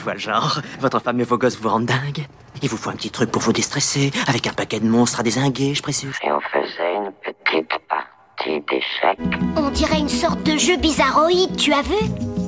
[0.00, 0.60] je vois le genre.
[0.80, 2.26] Votre femme et vos gosses vous rendent dingue.
[2.62, 5.22] Il vous faut un petit truc pour vous déstresser, avec un paquet de monstres à
[5.22, 6.14] désinguer, je précise.
[6.24, 9.18] Et on faisait une petite partie d'échecs.
[9.56, 11.96] On dirait une sorte de jeu bizarroïde, tu as vu?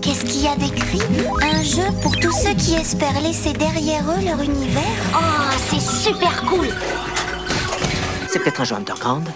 [0.00, 1.02] Qu'est-ce qu'il y a d'écrit?
[1.42, 4.82] Un jeu pour tous ceux qui espèrent laisser derrière eux leur univers
[5.14, 6.68] Oh, c'est super cool
[8.28, 9.28] C'est peut-être un jeu underground.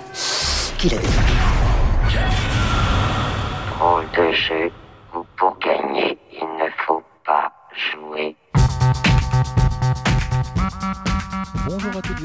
[0.78, 1.06] Qui l'a dit
[3.78, 4.70] Drôle de jeu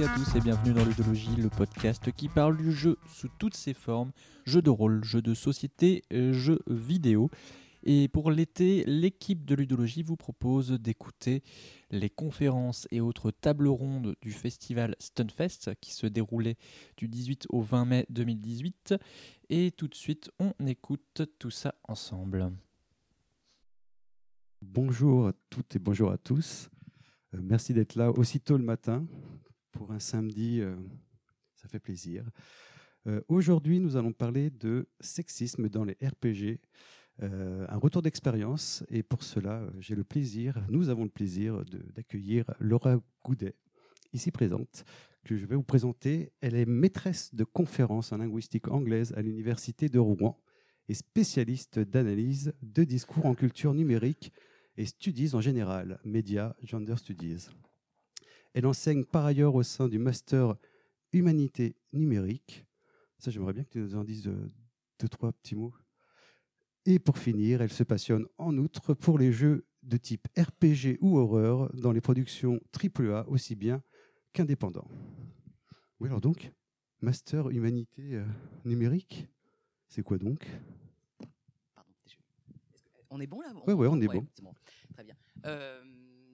[0.02, 3.56] Bonjour à tous et bienvenue dans Ludologie, le podcast qui parle du jeu sous toutes
[3.56, 4.12] ses formes,
[4.46, 7.30] jeux de rôle, jeux de société, euh, jeux vidéo.
[7.84, 11.44] Et pour l'été, l'équipe de Ludologie vous propose d'écouter
[11.92, 16.58] les conférences et autres tables rondes du festival Stunfest qui se déroulait
[16.98, 18.96] du 18 au 20 mai 2018.
[19.52, 22.52] Et tout de suite, on écoute tout ça ensemble.
[24.64, 26.72] Bonjour à toutes et bonjour à tous.
[27.36, 29.06] Euh, merci d'être là aussitôt le matin
[29.72, 30.62] pour un samedi.
[30.62, 30.76] euh,
[31.56, 32.30] ça fait plaisir.
[33.08, 36.60] Euh, Aujourd'hui, nous allons parler de sexisme dans les RPG.
[37.24, 38.84] euh, un retour d'expérience.
[38.90, 41.64] Et pour cela, j'ai le plaisir, nous avons le plaisir
[41.96, 43.56] d'accueillir Laura Goudet,
[44.14, 44.86] ici présente,
[45.24, 46.32] que je vais vous présenter.
[46.42, 50.40] Elle est maîtresse de conférences en linguistique anglaise à l'Université de Rouen
[50.90, 54.32] et spécialiste d'analyse de discours en culture numérique
[54.78, 57.50] et studies en général, médias, gender studies.
[58.54, 60.56] Elle enseigne par ailleurs au sein du master
[61.14, 62.66] humanité numérique.
[63.18, 64.52] Ça, j'aimerais bien que tu nous en dises euh,
[65.00, 65.74] deux, trois petits mots.
[66.86, 71.18] Et pour finir, elle se passionne en outre pour les jeux de type RPG ou
[71.18, 73.82] horreur dans les productions AAA aussi bien
[74.34, 74.88] qu'indépendants.
[76.00, 76.52] Oui, alors donc,
[77.02, 78.26] master humanité euh,
[78.66, 79.28] numérique,
[79.88, 80.48] c'est quoi donc?
[81.76, 82.16] Pardon, je-
[82.74, 83.54] est-ce que- On est bon là?
[83.68, 84.26] Ouais, ouais, on est bon.
[84.34, 85.16] c'est Très bien.
[85.46, 85.84] Euh,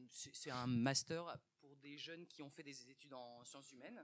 [0.09, 1.37] c'est un master
[1.97, 4.03] jeunes qui ont fait des études en sciences humaines,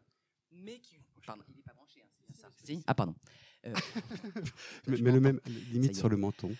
[0.51, 0.97] mais qui.
[1.25, 2.49] Pardon, il n'est pas branché, hein, c'est bien ça.
[2.63, 3.15] Si ah, pardon.
[3.65, 3.73] Euh,
[4.87, 5.39] Mais, le même,
[5.71, 5.93] limite y est.
[5.93, 6.55] sur le menton.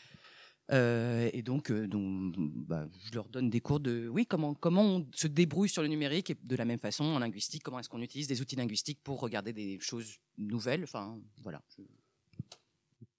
[0.72, 4.81] Euh, et donc, euh, donc bah, je leur donne des cours de oui comment comment
[4.81, 7.89] on se débrouille sur le numérique et de la même façon en linguistique comment est-ce
[7.89, 10.83] qu'on utilise des outils linguistiques pour regarder des choses nouvelles.
[10.85, 11.61] Enfin voilà.
[11.77, 11.83] je-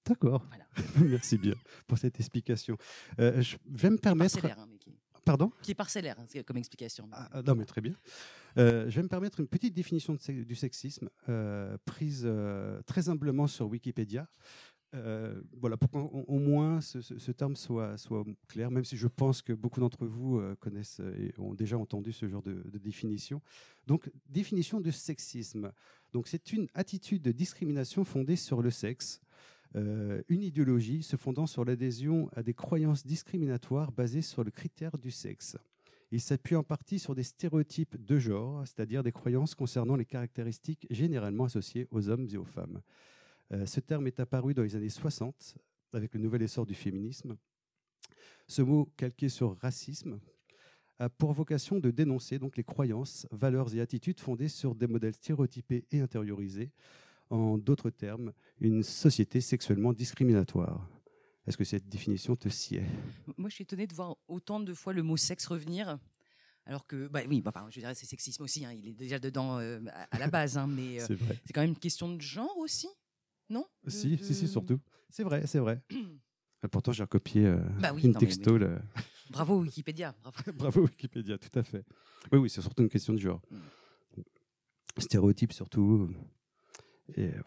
[0.06, 0.44] D'accord.
[0.48, 0.66] Voilà.
[1.04, 1.54] Merci bien
[1.86, 2.76] pour cette explication.
[3.18, 4.44] Euh, je vais me permettre.
[4.44, 4.90] Hein, mais qui,
[5.24, 7.08] Pardon qui est parcellaire hein, comme explication.
[7.12, 7.94] Ah, ah, Non, mais très bien.
[8.58, 13.08] Euh, je vais me permettre une petite définition de du sexisme euh, prise euh, très
[13.08, 14.28] humblement sur Wikipédia.
[15.60, 19.08] Voilà, pour qu'au au moins ce, ce- ce terme soit, soit clair, même si je
[19.08, 23.42] pense que beaucoup d'entre vous connaissent et ont déjà entendu ce genre de, de définition.
[23.88, 25.72] Donc, définition du sexisme.
[26.12, 29.20] Donc, c'est une attitude de discrimination fondée sur le sexe,
[29.74, 35.10] une idéologie se fondant sur l'adhésion à des croyances discriminatoires basées sur le critère du
[35.10, 35.56] sexe.
[36.14, 40.86] Il s'appuie en partie sur des stéréotypes de genre, c'est-à-dire des croyances concernant les caractéristiques
[40.88, 42.82] généralement associées aux hommes et aux femmes.
[43.52, 45.56] Euh, ce terme est apparu dans les années 60
[45.92, 47.36] avec le nouvel essor du féminisme.
[48.46, 50.20] Ce mot, calqué sur racisme,
[50.98, 55.14] a pour vocation de dénoncer donc les croyances, valeurs et attitudes fondées sur des modèles
[55.14, 56.70] stéréotypés et intériorisés.
[57.30, 60.88] En d'autres termes, une société sexuellement discriminatoire.
[61.46, 62.82] Est-ce que cette définition te sied?
[63.36, 65.98] Moi, je suis étonnée de voir autant de fois le mot sexe revenir.
[66.66, 69.18] Alors que, bah oui, bah, enfin, je dirais c'est sexisme aussi, hein, il est déjà
[69.18, 71.06] dedans euh, à, à la base, hein, mais euh,
[71.44, 72.88] C'est quand même une question de genre aussi,
[73.50, 73.66] non?
[73.84, 74.80] De- Si, si, si, de- surtout.
[75.10, 75.82] C'est vrai, c'est vrai.
[76.62, 78.56] Et Pourtant, j'ai recopié euh, Bah oui, une non, mais- texto.
[78.56, 78.78] le-
[79.30, 80.14] Bravo Wikipédia.
[80.22, 80.52] Bravo.
[80.56, 81.84] Bravo Wikipédia, tout à fait.
[82.32, 83.42] Oui, oui, c'est surtout une question de genre.
[83.50, 83.56] Mm.
[84.98, 86.08] Stéréotypes surtout.
[87.14, 87.42] Et euh,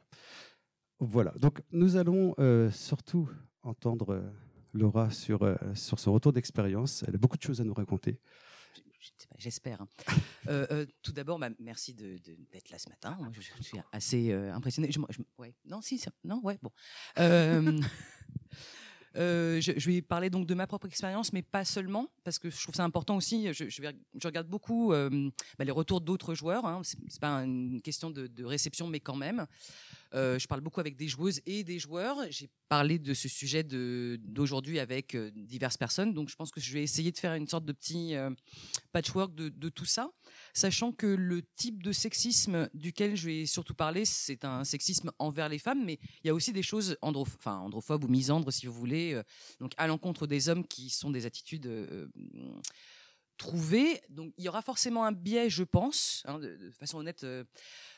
[1.00, 1.32] voilà.
[1.38, 3.30] Donc, nous allons euh, surtout
[3.64, 4.22] entendre euh,
[4.74, 5.40] Laura sur,
[5.76, 7.04] sur son retour d'expérience.
[7.08, 8.20] Elle a beaucoup de choses à nous raconter.
[9.38, 9.82] J'espère.
[9.82, 9.88] hein.
[10.50, 13.18] Euh, euh, tout d'abord, bah, merci de- de- d'être là ce matin.
[13.20, 14.90] Moi, je, je suis assez euh, impressionné.
[14.94, 15.54] Je, je- ouais.
[15.66, 16.72] Non, si, ça- non, ouais, bon.
[19.16, 22.62] Euh, je, vais parler donc de ma propre expérience, mais pas seulement, parce que je
[22.62, 23.52] trouve ça important aussi.
[23.54, 23.82] Je,
[24.24, 26.66] regarde beaucoup euh, bah, les retours d'autres joueurs.
[26.66, 26.82] Hein.
[26.84, 29.48] C'est pas une question de réception, mais quand même.
[30.14, 32.18] Euh, je parle beaucoup avec des joueuses et des joueurs.
[32.30, 36.74] J'ai parlé de ce sujet d'aujourd'hui avec euh, diverses personnes, donc je pense que je
[36.74, 38.30] vais essayer de faire une sorte de petit euh,
[38.92, 40.10] patchwork de, tout ça,
[40.54, 45.50] sachant que le type de sexisme duquel je vais surtout parler, c'est un sexisme envers
[45.50, 48.74] les femmes, mais il y a aussi des choses andro androphobes ou misandres, si vous
[48.74, 49.22] voulez,
[49.60, 51.70] donc à l'encontre des hommes qui sont des attitudes
[53.38, 54.02] trouvées.
[54.10, 57.26] Donc il y aura forcément un biais, je pense, hein, de, façon honnête.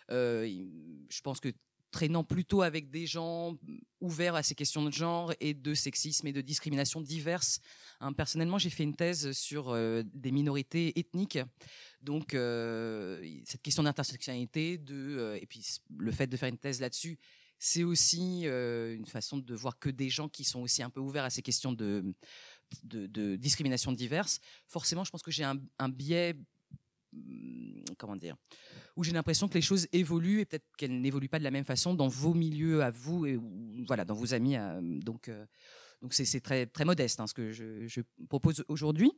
[0.09, 1.49] je pense que
[1.91, 3.57] traînant plutôt avec des gens
[3.99, 7.59] ouverts à ces questions de genre et de sexisme et de discrimination diverses.
[7.99, 11.39] Hein, personnellement, j'ai fait une thèse sur euh, des minorités ethniques,
[12.01, 15.65] donc euh, cette question d'intersectionnalité, de euh, et puis
[15.97, 17.17] le fait de faire une thèse là-dessus,
[17.61, 21.25] c'est aussi une façon de voir que des gens qui sont aussi un peu ouverts
[21.25, 22.15] à ces questions de
[23.35, 24.39] discrimination diverses.
[24.65, 26.35] Forcément, je pense que j'ai un, biais
[27.97, 28.35] comment dire,
[28.95, 31.65] où j'ai l'impression que les choses évoluent et peut-être qu'elles n'évoluent pas de la même
[31.65, 33.39] façon dans vos milieux à vous et
[33.87, 34.55] voilà dans vos amis.
[34.81, 35.45] donc euh,
[36.01, 39.11] donc c'est très très modeste hein, ce que je propose aujourd'hui.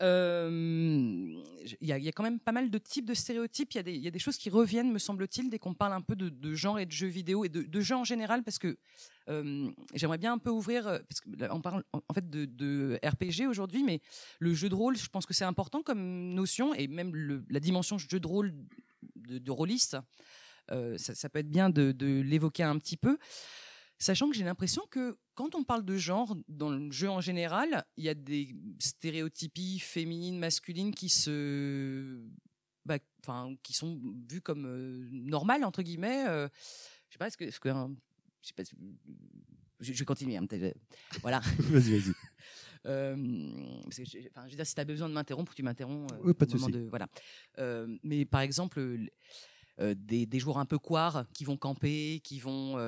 [0.00, 1.36] Il
[1.82, 3.74] y, a, y, a, quand même pas mal de types de stéréotypes.
[3.74, 6.54] Il y, a des choses qui reviennent, me semble-t-il, dès qu'on parle un peu de,
[6.54, 8.78] genre et de jeux vidéo et de, de jeux en général, parce que
[9.28, 14.00] euh, j'aimerais bien un peu ouvrir, parce qu'on parle en fait de, RPG aujourd'hui, mais
[14.38, 17.98] le jeu de rôle, je pense que c'est important comme notion, et même la dimension
[17.98, 18.54] jeu de rôle
[19.16, 19.98] de, rôliste,
[20.70, 23.18] euh, ça, peut être bien de l'évoquer un petit peu.
[24.00, 27.84] Sachant que j'ai l'impression que quand on parle de genre dans le jeu en général,
[27.98, 32.18] il y a des stéréotypies féminines, masculines qui se,
[32.86, 32.98] bah,
[33.62, 36.26] qui sont vues comme euh, normales entre guillemets.
[36.26, 36.48] Euh,
[37.08, 37.94] je sais pas, est-ce que, hein,
[38.42, 38.62] je sais pas,
[39.80, 40.38] je, je vais continuer.
[40.38, 40.46] Hein,
[41.20, 41.40] voilà.
[41.58, 42.14] vas-y, vas-y.
[42.86, 43.14] Euh,
[43.90, 46.10] je, enfin, je veux dire, si tu as besoin de m'interrompre, tu m'interromps.
[46.24, 46.72] oui, pas de souci.
[46.88, 47.08] Voilà.
[47.58, 48.80] Euh, mais par exemple,
[49.80, 52.78] euh, des, des, joueurs un peu quars qui vont camper, qui vont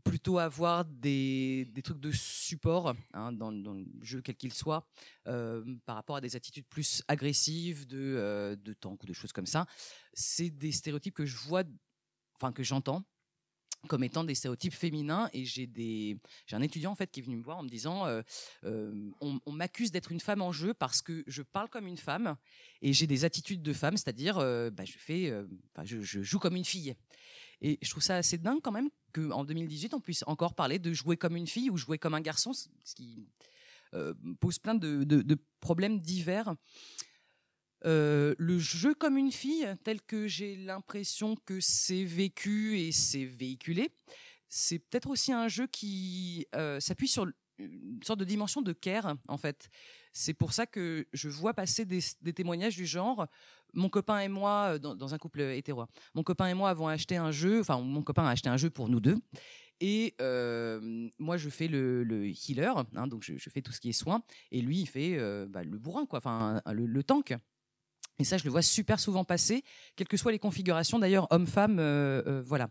[0.00, 4.86] plutôt avoir des, des, trucs de support hein, dans, le jeu quel qu'il soit
[5.26, 9.32] euh, par rapport à des attitudes plus agressives de, euh, de tank ou de choses
[9.32, 9.66] comme ça.
[10.12, 11.62] C'est des stéréotypes que je vois,
[12.36, 13.04] enfin que j'entends
[13.88, 17.22] comme étant des stéréotypes féminins et j'ai des j'ai un étudiant en fait qui est
[17.22, 18.20] venu me voir en me disant euh,
[18.64, 22.36] euh on, m'accuse d'être une femme en jeu parce que je parle comme une femme
[22.82, 25.32] et j'ai des attitudes de femme c'est-à-dire bah, je fais
[25.84, 26.94] je, je, joue comme une fille
[27.62, 30.92] et je trouve ça assez dingue quand même qu'en 2018, on puisse encore parler de
[30.92, 33.28] jouer comme une fille ou jouer comme un garçon, ce qui
[33.94, 36.54] euh, pose plein de, problèmes divers.
[37.86, 43.24] Euh, le jeu comme une fille, tel que j'ai l'impression que c'est vécu et c'est
[43.24, 43.90] véhiculé,
[44.48, 47.26] c'est peut-être aussi un jeu qui euh, s'appuie sur
[47.58, 49.70] une sorte de dimension de care, en fait.
[50.12, 52.00] C'est pour ça que je vois passer des,
[52.32, 53.26] témoignages du genre
[53.72, 57.16] mon copain et moi, dans, un couple hétéro, hein, mon copain et moi avons acheté
[57.16, 59.16] un jeu, enfin mon copain a acheté un jeu pour nous deux.
[59.80, 63.88] Et euh, moi, je fais le, le healer, hein, donc je, fais tout ce qui
[63.88, 67.34] est soin, et lui, il fait euh, bah, le bourrin, quoi, enfin le, tank.
[68.18, 69.64] Et ça, je le vois super souvent passer,
[69.96, 72.68] quelles que soient les configurations, d'ailleurs, homme-femme, euh, voilà.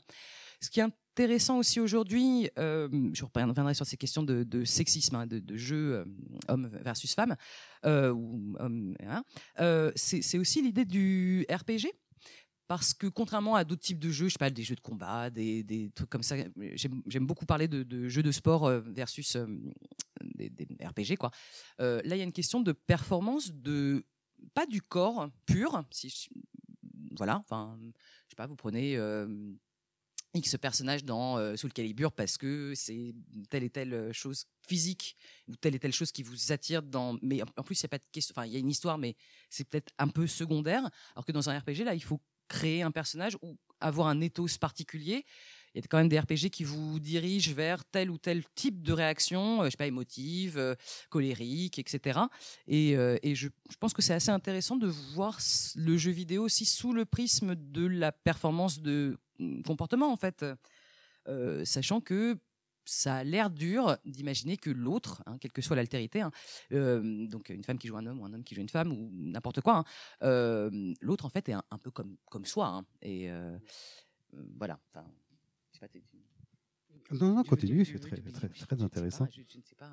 [0.62, 0.84] Ce qui est
[1.20, 6.06] intéressant aussi aujourd'hui, euh, je reviendrai sur ces questions de, sexisme, hein, de, de, jeu
[6.50, 7.36] euh, versus femme,
[7.86, 8.16] euh,
[9.02, 9.24] hein,
[9.60, 11.92] euh, c'est aussi l'idée du RPG.
[12.70, 15.92] Parce que contrairement à d'autres types de jeux, je pas, des jeux de combat, des,
[15.94, 16.36] trucs comme ça,
[16.76, 19.36] j'aime beaucoup parler de, jeux de sport versus
[20.36, 21.32] des, des, RPG, quoi.
[21.80, 24.06] là, il y a une question de performance, de
[24.54, 26.30] pas du corps pur, si
[27.18, 28.96] voilà, enfin, je sais pas, vous prenez
[30.34, 33.14] X personnage dans euh, Soul Calibur parce que c'est
[33.50, 35.16] telle et telle chose physique
[35.48, 37.90] ou telle et telle chose qui vous attire dans mais en plus il y a
[37.90, 39.16] pas de question enfin il y a une histoire mais
[39.50, 42.92] c'est peut-être un peu secondaire alors que dans un RPG là il faut créer un
[42.92, 45.26] personnage ou avoir un ethos particulier
[45.74, 48.82] il y a quand même des RPG qui vous dirigent vers tel ou tel type
[48.82, 50.76] de réaction, euh, je sais pas, émotive, euh,
[51.10, 52.20] colérique, etc.
[52.68, 55.40] Et, euh, et je, je, pense que c'est assez intéressant de voir
[55.76, 59.18] le jeu vidéo aussi sous le prisme de la performance de
[59.66, 60.46] comportement, en fait.
[61.28, 62.38] Euh, sachant que
[62.86, 66.32] ça a l'air dur d'imaginer que l'autre, hein, quelle que soit l'altérité, hein,
[66.72, 68.92] euh, donc une femme qui joue un homme ou un homme qui joue une femme
[68.92, 69.84] ou n'importe quoi, hein,
[70.24, 72.68] euh, l'autre en fait est un, un, peu comme comme soi.
[72.68, 72.86] Hein.
[73.02, 73.58] et euh,
[74.58, 74.80] voilà.
[74.94, 75.06] Enfin,
[75.80, 75.88] pas,
[77.12, 79.28] non, non, continue, c'est très, très, très intéressant.
[79.32, 79.92] Je, je, ne sais pas.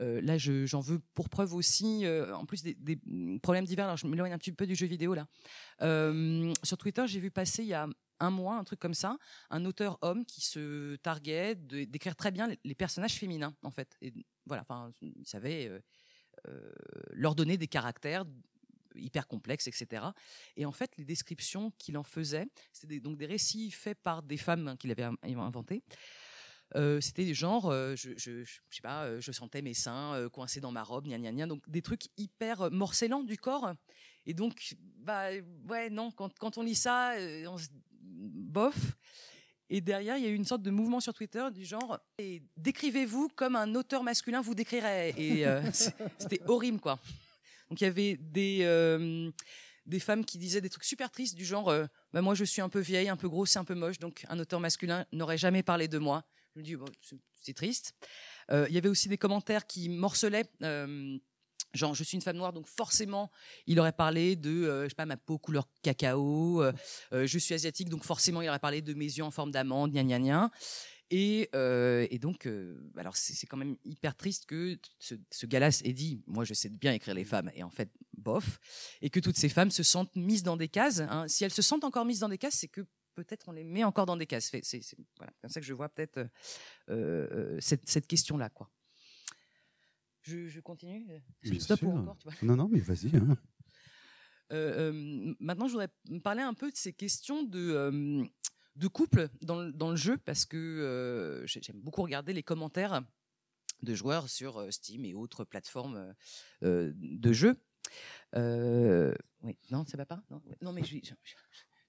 [0.00, 2.98] Euh, là, j'en veux pour preuve aussi, euh, en plus des, des,
[3.42, 3.86] problèmes divers.
[3.86, 5.26] Alors, je m'éloigne un petit peu du jeu vidéo là.
[5.82, 7.88] Euh, sur Twitter, j'ai vu passer il y a
[8.20, 9.18] un mois, un truc comme ça,
[9.50, 13.96] un auteur homme qui se targuait d'écrire très bien les, personnages féminins, en fait.
[14.00, 14.12] Et
[14.46, 15.70] voilà, enfin, il savait
[17.12, 18.24] leur donner des caractères
[18.94, 20.04] hyper complexes, etc.
[20.56, 24.36] Et en fait, les descriptions qu'il en faisait, c'était donc des récits faits par des
[24.36, 25.82] femmes hein, qu'il avait inventés.
[26.76, 30.14] Euh, c'était des genres, euh, je, je, je, sais pas, euh, je sentais mes seins
[30.14, 33.72] euh, coincés dans ma robe, gna gna gna, donc des trucs hyper morcellants du corps.
[34.26, 35.30] Et donc, bah
[35.68, 37.68] ouais, non, quand, quand on lit ça, euh, on se
[38.28, 38.76] bof.
[39.68, 41.98] Et derrière, il y a eu une sorte de mouvement sur Twitter du genre
[42.56, 45.14] décrivez-vous comme un auteur masculin vous décrirait.
[45.16, 45.44] Et
[46.18, 46.98] c'était horrible, quoi.
[47.68, 49.30] Donc il y avait des
[49.86, 52.60] des femmes qui disaient des trucs super tristes du genre euh, bah, moi je suis
[52.60, 55.62] un peu vieille, un peu grosse, un peu moche, donc un auteur masculin n'aurait jamais
[55.62, 56.24] parlé de moi.
[56.54, 57.94] Je me dis bon, c'est- c'est triste.
[58.50, 60.44] Euh, Il y avait aussi des commentaires qui morcelaient.
[61.72, 63.30] Genre, je suis une femme noire, donc forcément,
[63.66, 66.62] il aurait parlé de, euh, je sais pas, ma peau couleur cacao.
[66.62, 66.72] euh,
[67.12, 69.92] euh, je suis asiatique, donc forcément, il aurait parlé de mes yeux en forme d'amande,
[69.92, 70.50] gna gna gna.
[71.12, 72.48] Et, et donc,
[72.96, 76.68] alors c'est quand même hyper triste que ce, ce gars-là ait dit, moi je sais
[76.68, 78.60] bien écrire les femmes, et en fait, bof,
[79.02, 81.00] et que toutes ces femmes se sentent mises dans des cases.
[81.00, 81.26] hein.
[81.26, 82.82] Si elles se sentent encore mises dans des cases, c'est que
[83.16, 84.52] peut-être on les met encore dans des cases.
[84.62, 84.82] C'est
[85.16, 86.20] voilà, comme ça que je vois peut-être
[87.60, 88.70] cette, cette question-là, quoi.
[90.22, 91.06] Je, je continue.
[91.42, 91.94] Bien Stop ou sûr.
[91.94, 92.34] encore, tu vois.
[92.42, 93.16] Non, non, mais vas-y.
[93.16, 93.36] hein.
[94.52, 95.90] Euh, euh, maintenant, je voudrais
[96.24, 98.24] parler un peu de ces questions de, euh,
[98.76, 102.42] de couple dans, le- dans le jeu, parce que euh, j'ai- j'aime beaucoup regarder les
[102.42, 103.02] commentaires
[103.82, 106.12] de joueurs sur euh, Steam et autres plateformes euh,
[106.64, 107.56] euh, de jeux.
[108.34, 110.22] Euh, oui, non, ça va pas?
[110.62, 111.14] Non, mais je, je-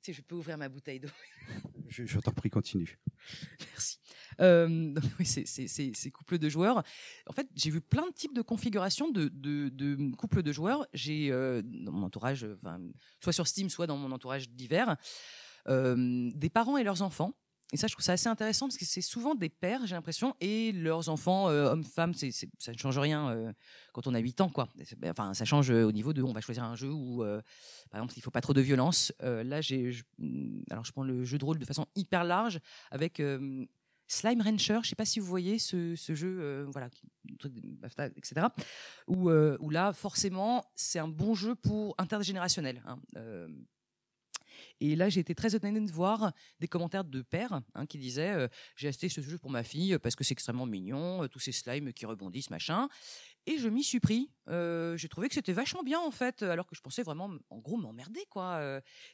[0.07, 1.09] je- peux ouvrir ma bouteille d'eau.
[1.87, 2.97] Je, je t'en prie, continue.
[3.71, 3.99] Merci.
[4.39, 6.83] Euh, oui, ces couples de joueurs.
[7.27, 10.87] En fait, j'ai vu plein de types de configurations de, de, de couples de joueurs.
[10.93, 12.79] J'ai euh, dans mon entourage, enfin,
[13.19, 14.95] soit sur Steam, soit dans mon entourage divers,
[15.67, 17.33] euh, des parents et leurs enfants.
[17.73, 20.35] Et ça, je trouve ça assez intéressant parce que c'est souvent des pères, j'ai l'impression,
[20.41, 23.53] et leurs enfants, euh, hommes, femmes, ça ne change rien euh,
[23.93, 24.67] quand on a 8 ans, quoi.
[25.05, 27.23] Enfin, ça change euh, au niveau de, on va choisir un jeu où,
[27.89, 29.13] par exemple, il faut pas trop de violence.
[29.21, 32.59] Là, je- mm, alors je prends le jeu de rôle de façon hyper large
[32.91, 33.21] avec
[34.07, 34.79] Slime Rancher.
[34.83, 36.89] Je sais pas si vous voyez ce, jeu, voilà,
[38.17, 38.47] etc.
[39.07, 42.81] Où, où là, forcément, c'est un bon jeu pour intergénérationnel.
[42.85, 42.99] hein.
[44.81, 48.31] Et là, j'ai été très étonnée de voir des commentaires de pères hein, qui disaient
[48.31, 51.37] euh, J'ai acheté ce jeu pour ma fille parce que c'est extrêmement mignon, euh, tous
[51.37, 52.89] ces slimes qui rebondissent, machin.
[53.45, 54.31] Et je m'y suis pris.
[54.49, 57.59] Euh, j'ai trouvé que c'était vachement bien, en fait, alors que je pensais vraiment, en
[57.59, 58.59] gros, m'emmerder, quoi.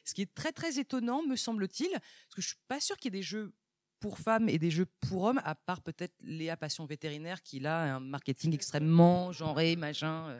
[0.04, 3.12] Ce qui est très, très étonnant, me semble-t-il, parce que je suis pas sûre qu'il
[3.12, 3.52] y ait des jeux
[4.00, 7.96] pour femmes et des jeux pour hommes, à part peut-être Léa Passion Vétérinaire, qui a
[7.96, 10.38] un marketing extrêmement genré, machin,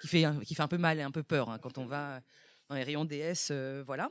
[0.00, 2.20] qui, fait, qui fait un peu mal et un peu peur hein, quand on va
[2.68, 3.52] dans les rayons DS,
[3.84, 4.10] voilà.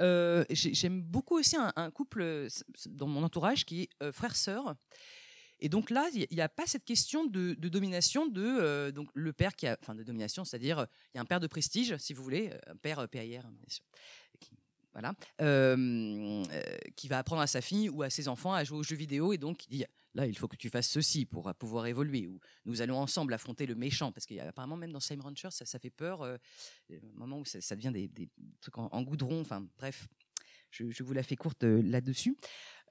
[0.00, 2.48] Euh, j'ai- J'aime beaucoup aussi un, couple euh,
[2.86, 4.74] dans mon entourage qui est euh, frère-sœur.
[5.60, 9.56] Et donc là, il n'y a pas cette question de, domination de donc le père
[9.56, 12.22] qui a, enfin de domination, c'est-à-dire il y a un père de prestige, si vous
[12.22, 13.84] voulez, un père PIR, sûr,
[14.38, 14.52] qui,
[14.92, 15.14] voilà,
[16.94, 19.32] qui va apprendre à sa fille ou à ses enfants à jouer aux jeux vidéo
[19.32, 19.84] et donc il dit
[20.18, 23.32] là il faut que tu fasses ceci pour euh, pouvoir évoluer ou nous allons ensemble
[23.32, 26.36] affronter le méchant parce qu'apparemment même dans Slime Rancher ça, ça fait peur, euh,
[26.90, 28.28] au moment où ça, devient des,
[28.60, 30.08] trucs en, goudron, enfin bref,
[30.70, 32.36] je, vous la fais courte euh, là-dessus.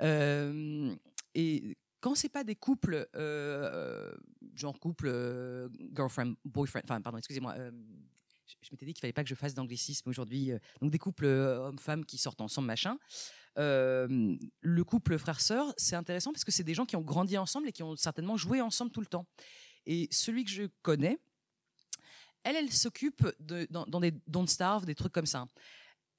[0.02, 0.96] Euh,
[1.36, 4.12] et quand c'est pas des couples, euh, euh,
[4.56, 7.72] genre couple euh, girlfriend, boyfriend, enfin pardon, excusez-moi, euh,
[8.48, 11.00] je, je m'étais dit qu'il fallait pas que je fasse d'anglicisme aujourd'hui, euh, donc des
[11.00, 12.98] couples euh, hommes-femmes qui sortent ensemble, machin.
[13.58, 17.68] Euh, le couple frère-sœur, c'est intéressant parce que c'est des gens qui ont grandi ensemble
[17.68, 19.26] et qui ont certainement joué ensemble tout le temps.
[19.86, 21.18] Et celui que je connais,
[22.44, 23.28] elle, elle s'occupe
[23.70, 25.48] dans, des Don't Starve, des trucs comme ça.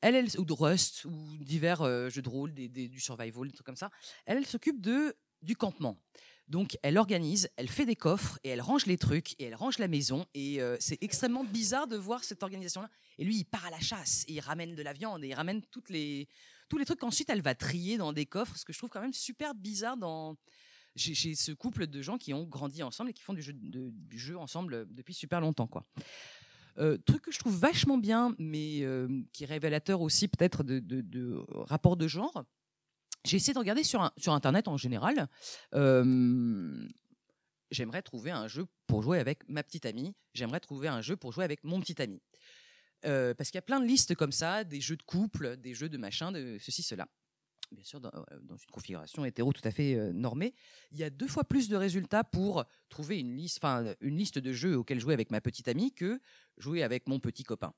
[0.01, 3.53] Elle, elle, ou de Rust, ou divers euh, jeux de rôle, des- du survival, des
[3.55, 3.91] trucs comme ça.
[4.27, 5.97] Elle, elle s'occupe de du campement.
[6.49, 9.79] Donc, elle organise, elle fait des coffres et elle range les trucs et elle range
[9.79, 10.27] la maison.
[10.35, 12.89] Et euh, c'est extrêmement bizarre de voir cette organisation-là.
[13.19, 15.35] Et lui, il part à la chasse et il ramène de la viande et il
[15.35, 16.27] ramène toutes les,
[16.69, 18.57] tous les trucs qu'ensuite elle va trier dans des coffres.
[18.57, 20.37] Ce que je trouve quand même super bizarre dans
[20.97, 24.87] chez, ce couple de gens qui ont grandi ensemble et qui font du jeu, ensemble
[24.93, 25.87] depuis super longtemps, quoi.
[26.79, 30.79] Euh, truc que je trouve vachement bien, mais euh, qui est révélateur aussi peut-être de,
[30.79, 32.45] de, de rapport de genre.
[33.25, 35.29] J'ai essayé de regarder sur, sur Internet en général.
[35.75, 36.89] Euh,
[37.71, 40.15] J'aimerais trouver un jeu pour jouer avec ma petite amie.
[40.33, 42.23] J'aimerais trouver un jeu pour jouer avec mon petit ami.
[43.05, 45.75] Euh, parce qu'il y a plein de listes comme ça, des jeux de couple, des
[45.75, 47.07] jeux de machin, de ceci, cela.
[47.71, 50.55] Bien sûr, dans, euh, une configuration hétéro tout à fait euh, normée,
[50.91, 54.39] il y a deux fois plus de résultats pour trouver une liste, enfin une liste
[54.39, 56.19] de jeux auxquels jouer avec ma petite amie que
[56.57, 57.75] jouer avec mon petit copain.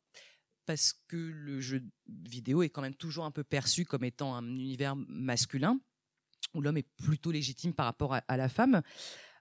[0.64, 4.44] Parce que le jeu vidéo est quand même toujours un peu perçu comme étant un
[4.44, 5.80] univers masculin
[6.54, 8.82] où l'homme est plutôt légitime par rapport à la femme.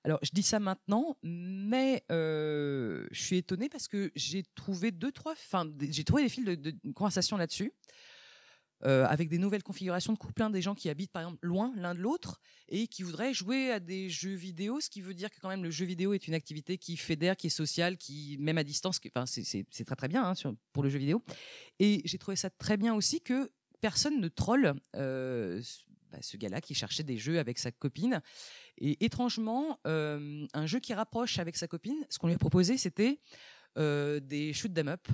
[0.03, 5.11] Alors, je dis ça maintenant, mais euh, je suis étonnée parce que j'ai trouvé deux,
[5.11, 7.73] trois, enfin, j'ai trouvé des fils de, conversation là-dessus,
[8.85, 11.73] euh, avec des nouvelles configurations de couple, hein, des gens qui habitent par exemple loin
[11.75, 12.39] l'un de l'autre
[12.69, 15.63] et qui voudraient jouer à des jeux vidéo, ce qui veut dire que quand même
[15.63, 19.01] le jeu vidéo est une activité qui fédère, qui est sociale, qui même à distance,
[19.13, 21.21] enfin, c'est- très très bien hein, pour le jeu vidéo.
[21.79, 23.51] Et j'ai trouvé ça très bien aussi que
[23.81, 25.61] personne ne troll euh,
[26.11, 28.21] bah, ce gars-là qui cherchait des jeux avec sa copine.
[28.77, 32.77] Et étrangement, euh, un jeu qui rapproche avec sa copine, ce qu'on lui a proposé,
[32.77, 33.19] c'était
[33.77, 35.07] euh, des shoot 'em up.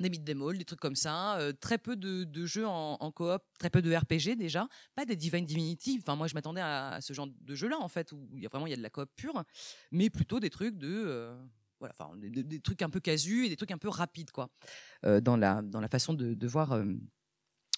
[0.00, 3.40] des beat them all, des trucs comme ça, euh, très peu de, jeux en, coop,
[3.58, 5.98] très peu de RPG déjà, pas des Divine Divinity.
[6.02, 8.48] Enfin, moi, je m'attendais à, ce genre de jeu-là en fait, où il y a
[8.48, 9.44] vraiment y a de la coop pure,
[9.92, 11.32] mais plutôt des trucs de
[11.78, 14.50] voilà, enfin, des, trucs un peu casus et des trucs un peu rapides quoi,
[15.02, 16.82] dans la dans la façon de, voir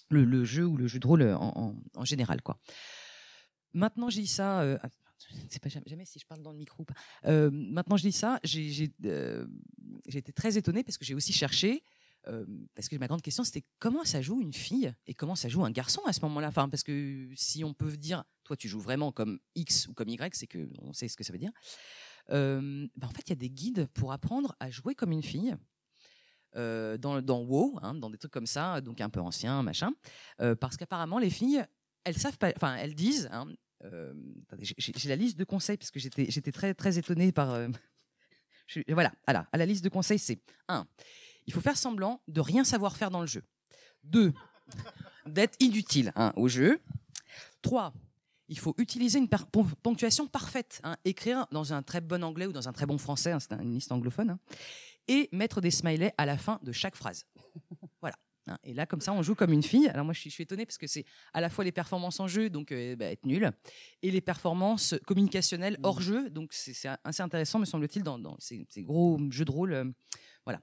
[0.09, 2.59] le, jeu ou le jeu de rôle en, en, général quoi.
[3.73, 4.61] Maintenant, j'ai dit ça.
[4.61, 4.89] euh, ah,
[5.49, 6.85] sais pas jamais, si je parle dans le micro.
[7.25, 8.39] Euh, maintenant, je dis ça.
[8.43, 9.47] Euh,
[10.07, 11.83] j'ai été très étonnée parce que j'ai aussi cherché.
[12.27, 12.45] euh,
[12.75, 15.63] parce que ma grande question, c'était comment ça joue une fille et comment ça joue
[15.63, 16.51] un garçon à ce moment-là?
[16.51, 20.35] Parce que si on peut dire, toi, tu joues vraiment comme X ou comme Y,
[20.35, 21.51] c'est que on sait ce que ça veut dire.
[22.29, 25.23] Euh, ben, en fait, il y a des guides pour apprendre à jouer comme une
[25.23, 25.55] fille.
[26.55, 29.91] Euh, dans, dans WoW, hein, dans des trucs comme ça, donc un peu anciens, machin,
[30.41, 31.65] Euh, parce qu'apparemment les filles,
[32.03, 33.47] elles savent pas, enfin elles disent, hein,
[33.83, 34.13] euh,
[34.59, 37.49] j'ai- la liste de conseils parce que j'étais très très étonnée par,
[38.87, 40.87] voilà, voilà, à la liste de conseils c'est un,
[41.45, 43.43] il faut faire semblant de rien savoir faire dans le jeu.
[44.03, 44.33] Deux,
[45.25, 46.79] d'être inutile hein, au jeu.
[47.61, 47.93] Trois,
[48.49, 52.73] il faut utiliser une ponctuation parfaite, écrire dans un très bon anglais ou dans un
[52.73, 54.37] très bon français, c'est un- une liste anglophone,
[55.07, 57.25] et mettre des smileys à la fin de chaque phrase.
[58.01, 58.15] voilà.
[58.47, 58.57] hein.
[58.63, 59.87] Et là, comme ça, on joue comme une fille.
[59.89, 62.19] Alors moi, je suis, je suis étonnée parce que c'est à la fois les performances
[62.19, 63.51] en jeu, donc euh, bah, être nul,
[64.01, 66.29] et les performances communicationnelles hors jeu.
[66.29, 69.73] Donc c'est assez intéressant, me semble-t-il, dans, dans ces, ces gros jeux de rôle.
[69.73, 69.85] euh,
[70.45, 70.61] voilà.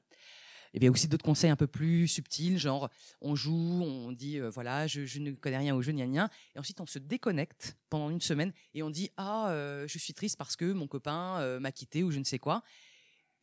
[0.77, 2.89] Il y a aussi d'autres conseils un peu plus subtils, genre
[3.21, 6.29] on joue, on dit euh, voilà, je, je ne connais rien au jeu, gna gna,
[6.57, 9.51] et ensuite on se déconnecte pendant une semaine et on dit ah,
[9.87, 12.65] je suis triste parce que mon copain m'a quitté ou je ne sais quoi.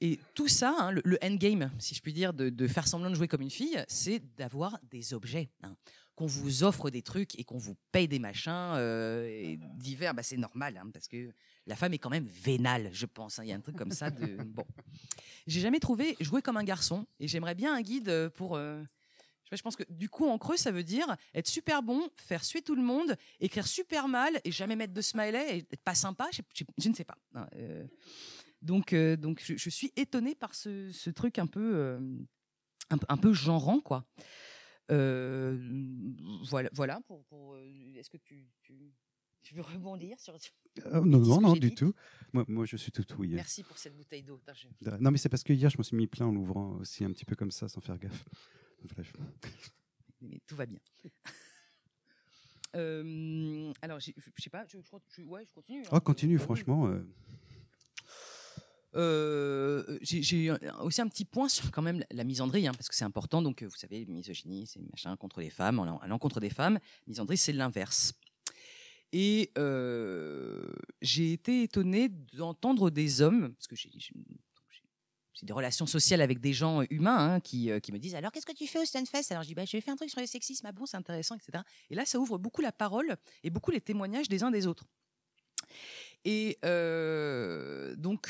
[0.02, 3.10] Et tout ça, hein, le, le endgame, si je puis dire, de, de faire semblant
[3.10, 5.50] de jouer comme une fille, c'est d'avoir des objets.
[5.64, 5.76] hein.
[6.16, 10.24] Qu'on vous offre des trucs et qu'on vous paye des machins euh, et divers, bah,
[10.24, 11.32] c'est normal, hein, parce que
[11.66, 13.40] la femme est quand même vénale, je pense.
[13.42, 14.38] Il y a un truc comme ça de.
[14.46, 14.66] Bon.
[15.48, 18.56] J'ai jamais trouvé jouer comme un garçon et j'aimerais bien un guide pour.
[18.58, 18.84] euh,
[19.52, 22.62] je pense que du coup, en creux, ça veut dire être super bon, faire suer
[22.62, 26.28] tout le monde, écrire super mal et jamais mettre de smiley et être pas sympa.
[26.32, 27.18] Je, je- je ne sais pas.
[27.56, 27.86] euh,
[28.62, 32.00] donc, euh, donc je, je suis étonnée par ce, ce truc un peu, euh,
[32.90, 34.06] un, peu- un peu genrant, quoi.
[34.92, 35.58] Euh,
[36.50, 37.00] voilà, voilà.
[37.08, 38.94] Pour, pour, Est-ce que tu, tu,
[39.42, 40.36] tu veux rebondir sur
[40.94, 41.94] non, non, non, du tout.
[42.32, 43.28] Moi, moi, je suis tout oui.
[43.30, 44.42] Merci pour cette bouteille d'eau.
[45.00, 47.12] Non, mais c'est parce que hier, je me suis mis plein en l'ouvrant aussi un
[47.12, 48.26] petit peu comme ça, sans faire gaffe.
[48.96, 49.14] Bref.
[50.22, 50.80] mais tout va bien.
[52.76, 55.82] Euh, alors, je je sais pas, je, je, je- ouais, je continue.
[55.86, 55.90] hein.
[55.92, 56.88] Oh, continue, Euh, franchement.
[56.88, 57.06] euh,
[58.96, 60.52] Euh, j'ai
[60.82, 63.42] aussi un petit point sur quand même la, misandrie, hein, parce que c'est important.
[63.42, 66.80] Donc, euh, vous savez, misogynie, c'est machin contre les femmes, à l'encontre des femmes.
[67.08, 68.14] Misandrie, c'est l'inverse.
[69.14, 73.90] Et euh, j'ai été étonnée d'entendre des hommes, parce que j'ai
[75.44, 78.46] des relations sociales avec des gens humains hein, qui, euh, qui me disent alors qu'est-ce
[78.46, 79.32] que tu fais au Stunfest?
[79.32, 80.98] Alors je dis bah, je vais faire un truc sur le sexisme, ah bon c'est
[80.98, 81.64] intéressant, etc.
[81.90, 84.86] Et là ça ouvre beaucoup la parole et beaucoup les témoignages des uns des autres.
[86.26, 86.60] Et
[87.98, 88.30] donc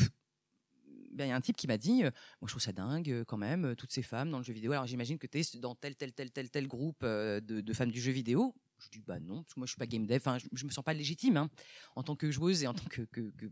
[1.14, 2.12] ben, y a un type qui m'a dit, moi
[2.44, 4.72] je trouve ça dingue quand même, toutes ces femmes dans le jeu vidéo.
[4.72, 8.02] Alors j'imagine que tu es dans tel, tel, tel, tel, tel groupe de, femmes du
[8.02, 8.56] jeu vidéo.
[8.80, 10.66] Je dis bah non, parce que moi je suis pas game dev, enfin, je, je
[10.66, 11.50] me sens pas légitime hein.
[11.96, 13.04] en tant que joueuse et en tant que,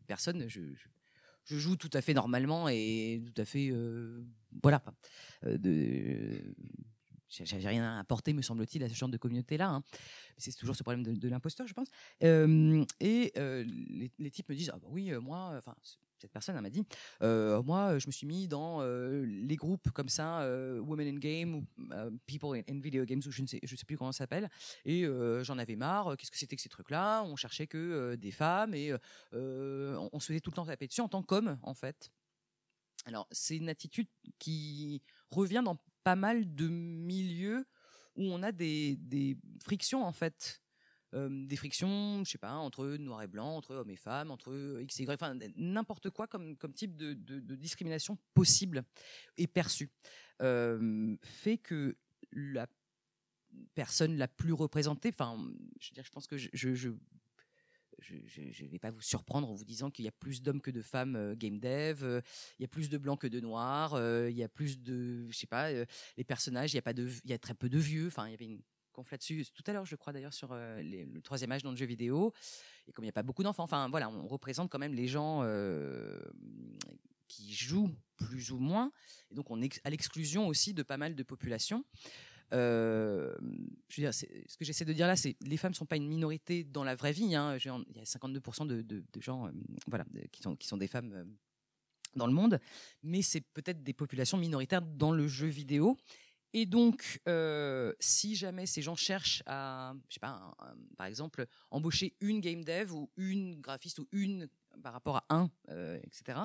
[0.07, 0.47] personne.
[0.47, 0.61] Je,
[1.45, 3.73] joue tout à fait normalement et tout à fait
[4.61, 4.83] voilà.
[5.43, 6.53] de,
[7.29, 9.69] j'ai rien à apporter, me semble-t-il, à ce genre de communauté-là.
[9.69, 9.83] hein.
[10.37, 11.87] C'est toujours ce problème de, l'imposteur, je pense.
[12.21, 13.33] Et
[14.19, 15.75] les, types me disent ah bah oui, moi, enfin
[16.19, 16.83] cette personne m'a dit
[17.21, 21.19] euh, moi je me suis mis dans euh, les groupes comme ça euh, Women in
[21.19, 24.19] Game euh, People in, Video Games ou je ne sais je sais plus comment ça
[24.19, 24.49] s'appelle.
[24.85, 26.15] Et euh, j'en avais marre.
[26.17, 28.93] Qu'est-ce que c'était que ces trucs là on cherchait que euh, des femmes et
[29.33, 32.11] euh, on, on se faisait tout le temps taper dessus en tant qu'homme en fait.
[33.05, 34.07] Alors c'est une attitude
[34.39, 35.01] qui
[35.31, 37.65] revient dans pas mal de milieux
[38.15, 40.61] où on a des, des frictions en fait
[41.13, 44.79] euh, des frictions, je sais pas, entre noir et blanc, entre hommes et femmes, entre
[44.81, 47.13] X et Y, enfin n'importe quoi comme, type de,
[47.55, 48.83] discrimination possible
[49.37, 49.89] et perçue,
[50.41, 51.97] euh, fait que
[52.31, 52.67] la
[53.75, 55.37] personne la plus représentée, enfin,
[55.79, 56.49] je veux dire, je pense que je,
[58.39, 60.81] ne vais pas vous surprendre en vous disant qu'il y a plus d'hommes que de
[60.81, 62.21] femmes euh, game dev, euh,
[62.57, 65.27] il y a plus de blancs que de noirs, euh, il y a plus de,
[65.29, 65.85] je sais pas, euh,
[66.17, 68.07] les personnages, il y a pas de, il y a très peu de vieux.
[68.07, 68.61] Enfin, il y avait une
[68.99, 71.77] conf là-dessus tout à l'heure, je crois d'ailleurs sur euh, le troisième âge dans le
[71.77, 72.33] jeu vidéo.
[72.87, 75.07] Et comme il n'y a pas beaucoup d'enfants, enfin voilà, on représente quand même les
[75.07, 76.19] gens euh,
[77.27, 78.91] qui jouent plus ou moins,
[79.31, 81.85] et donc on est à l'exclusion aussi de pas mal de populations.
[82.51, 83.35] Euh,
[83.89, 86.83] je ce que j'essaie de dire là, c'est les femmes sont pas une minorité dans
[86.83, 87.35] la vraie vie.
[87.35, 87.55] hein.
[87.57, 89.51] Il y a 52% de, de- gens,
[89.87, 91.35] voilà, qui sont qui sont des femmes.
[92.15, 92.59] dans le monde,
[93.03, 95.95] mais c'est peut-être des populations minoritaires dans le jeu vidéo.
[96.53, 100.55] Et donc, euh, si jamais ces gens cherchent à, je sais pas,
[100.97, 104.49] par exemple, embaucher une game dev ou une graphiste ou une
[104.81, 106.39] par rapport à un, euh, etc.,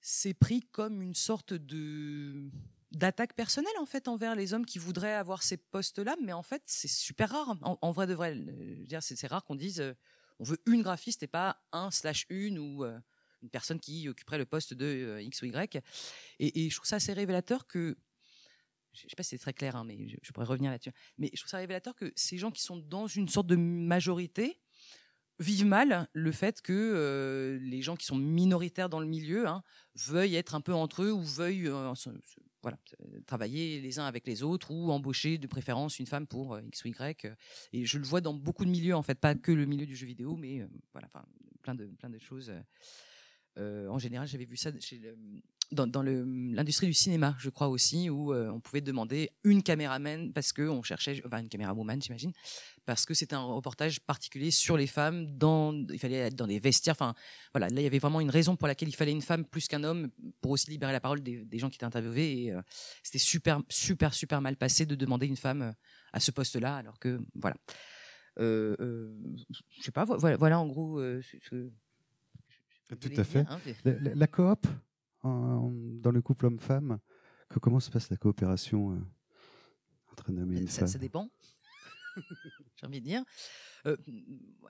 [0.00, 2.50] c'est pris comme une sorte de
[2.90, 6.62] d'attaque personnelle en fait envers les hommes qui voudraient avoir ces postes-là, mais en fait
[6.66, 7.56] c'est super rare.
[7.62, 9.82] En, vrai de vrai, euh, c'est rare qu'on dise
[10.38, 14.46] on veut une graphiste et pas un slash une ou une personne qui occuperait le
[14.46, 15.82] poste de X ou Y.
[16.38, 17.96] Et je trouve ça assez révélateur que
[18.94, 20.92] je sais pas si c'est très clair, hein, mais je, pourrais revenir là-dessus.
[21.18, 24.60] Mais je trouve ça révélateur que ces gens qui sont dans une sorte de majorité
[25.40, 29.62] vivent mal le fait que euh, les gens qui sont minoritaires dans le milieu hein,
[29.96, 31.92] veuillent être un peu entre eux ou veuillent euh,
[33.26, 36.84] travailler les uns avec les autres ou embaucher de préférence une femme pour euh, X
[36.84, 37.26] ou Y.
[37.72, 39.96] Et je le vois dans beaucoup de milieux, en fait, pas que le milieu du
[39.96, 41.08] jeu vidéo, mais voilà,
[41.62, 42.52] plein de, plein de choses.
[43.58, 43.88] Euh.
[43.88, 44.70] En général, j'avais vu ça
[45.72, 50.52] dans, l'industrie du cinéma, je crois aussi, où euh, on pouvait demander une caméraman parce
[50.52, 52.32] que on cherchait, enfin une camérawoman, j'imagine,
[52.84, 55.26] parce que c'était un reportage particulier sur les femmes.
[55.90, 56.94] Il fallait être dans des vestiaires.
[56.94, 57.14] Enfin,
[57.52, 59.66] voilà, là il y avait vraiment une raison pour laquelle il fallait une femme plus
[59.66, 62.44] qu'un homme pour aussi libérer la parole des, gens qui étaient interviewés.
[62.44, 62.60] Et euh,
[63.02, 65.74] c'était super, super, super mal passé de demander une femme
[66.12, 67.56] à ce poste-là, alors que voilà.
[68.40, 69.14] Euh, euh,
[69.78, 70.98] je sais pas, vo- voilà, voilà en gros.
[70.98, 71.70] euh, ce-
[72.96, 73.44] Tout à fait.
[73.48, 74.66] hein, La, coop
[75.22, 76.98] en- dans le couple homme-femme,
[77.48, 79.00] que- comment se passe la coopération euh,
[80.12, 80.88] entre un homme et une ça, femme?
[80.88, 81.28] ça dépend.
[82.76, 83.24] j'ai envie de dire.
[83.86, 83.96] Euh,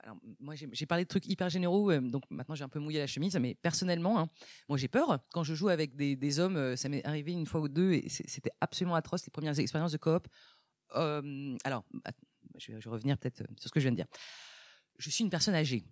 [0.03, 2.99] alors, moi, j'ai parlé de trucs hyper généraux, euh, donc maintenant j'ai un peu mouillé
[2.99, 4.29] la chemise, mais personnellement, hein,
[4.67, 5.19] moi j'ai peur.
[5.31, 7.93] Quand je joue avec des, des hommes, euh, ça m'est arrivé une fois ou deux,
[7.93, 10.27] et c'était absolument atroce les premières expériences de coop.
[10.93, 12.15] Alors, att-
[12.57, 14.07] je vais, je vais revenir peut-être sur ce que je viens de dire.
[14.97, 15.83] Je suis une personne âgée.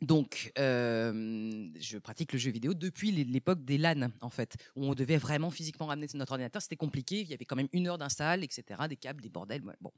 [0.00, 4.84] Donc, euh, je pratique le jeu vidéo depuis l'é- l'époque des LAN, en fait, où
[4.84, 6.62] on devait vraiment physiquement ramener notre ordinateur.
[6.62, 9.62] C'était compliqué, il y avait quand même une heure d'install, etc., des câbles, des bordels.
[9.80, 9.92] Bon.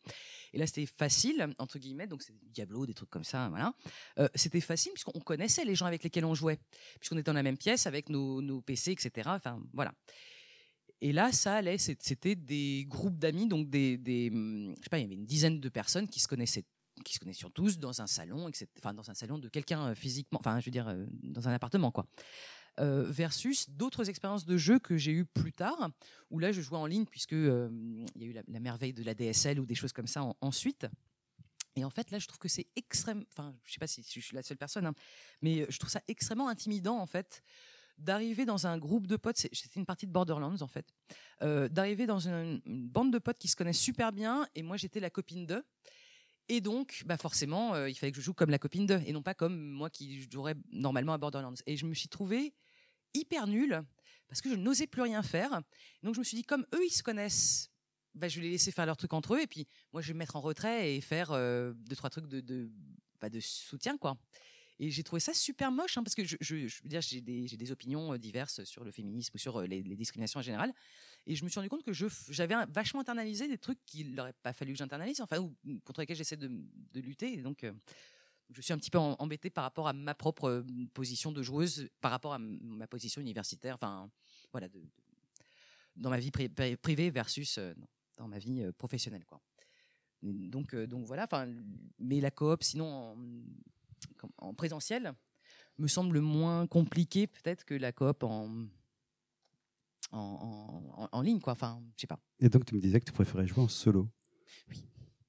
[0.54, 3.74] Et là, c'était facile, entre guillemets, donc c'est Diablo, des trucs comme ça, voilà.
[4.18, 6.58] Euh, c'était facile puisqu'on connaissait les gens avec lesquels on jouait,
[6.98, 9.92] puisqu'on était dans la même pièce avec nos, PC, etc., enfin, voilà.
[11.02, 15.02] Et là, ça allait, c'était des groupes d'amis, donc des, des, je sais pas, il
[15.02, 16.64] y avait une dizaine de personnes qui se connaissaient
[17.04, 18.66] qui se connaissaient tous dans un salon, etc.
[18.78, 21.52] Enfin, dans un salon de quelqu'un euh, physiquement, enfin, je veux dire, euh, dans un
[21.52, 22.06] appartement, quoi.
[22.78, 25.90] Euh, versus d'autres expériences de jeu que j'ai eues plus tard,
[26.30, 27.68] où là, je jouais en ligne, puisque y a
[28.24, 30.86] eu la, merveille de la DSL ou des choses comme ça en- ensuite.
[31.76, 33.24] Et en fait, là, je trouve que c'est extrême.
[33.30, 34.94] Enfin, je sais pas si je suis la seule personne, hein,
[35.42, 37.42] mais je trouve ça extrêmement intimidant, en fait,
[37.98, 39.36] d'arriver dans un groupe de potes.
[39.36, 40.86] C'était une partie de Borderlands, en fait.
[41.40, 45.10] d'arriver dans une bande de potes qui se connaissent super bien, et moi, j'étais la
[45.10, 45.64] copine d'eux.
[46.52, 49.12] Et donc, bah forcément, euh, il fallait que je joue comme la copine d'eux, et
[49.12, 51.54] non pas comme moi qui jouerais normalement à Borderlands.
[51.64, 52.54] Et je me suis trouvée
[53.14, 53.84] hyper nulle,
[54.26, 55.62] parce que je n'osais plus rien faire.
[56.02, 57.70] Donc, je me suis dit, comme eux, ils se connaissent,
[58.16, 60.14] bah, je vais les laisser faire leur truc entre eux, et puis moi, je vais
[60.14, 62.68] me mettre en retrait et faire euh, deux, trois trucs de,
[63.20, 64.18] bah, de soutien, quoi.
[64.80, 68.14] Et j'ai trouvé ça super moche, hein, parce que je, veux dire, j'ai des, opinions
[68.14, 70.74] euh, diverses sur le féminisme ou sur les discriminations en général.
[71.26, 74.52] Et je me suis rendu compte que j'avais vachement internalisé des trucs qu'il n'aurait pas
[74.52, 75.54] fallu que j'internalise, enfin, ou
[75.85, 77.37] contre lesquels j'essaie de, de lutter.
[77.42, 77.72] Donc, euh,
[78.52, 81.88] je suis un petit peu embêtée par rapport à ma propre euh, position de joueuse,
[82.00, 84.11] par rapport à ma position universitaire, enfin,
[84.50, 84.68] voilà,
[85.96, 87.74] dans ma vie pri- pri- privée versus euh,
[88.16, 89.40] dans ma vie professionnelle, quoi.
[90.22, 91.26] Donc, donc voilà,
[91.98, 93.16] mais la coop, sinon,
[94.37, 95.14] en présentiel,
[95.78, 98.66] me semble moins compliqué peut-être que la coop en,
[100.12, 100.18] en,
[100.96, 101.52] en, en- en ligne, quoi.
[101.54, 102.18] Enfin, je sais pas.
[102.40, 104.08] Et donc, tu me disais que tu préférais jouer en solo.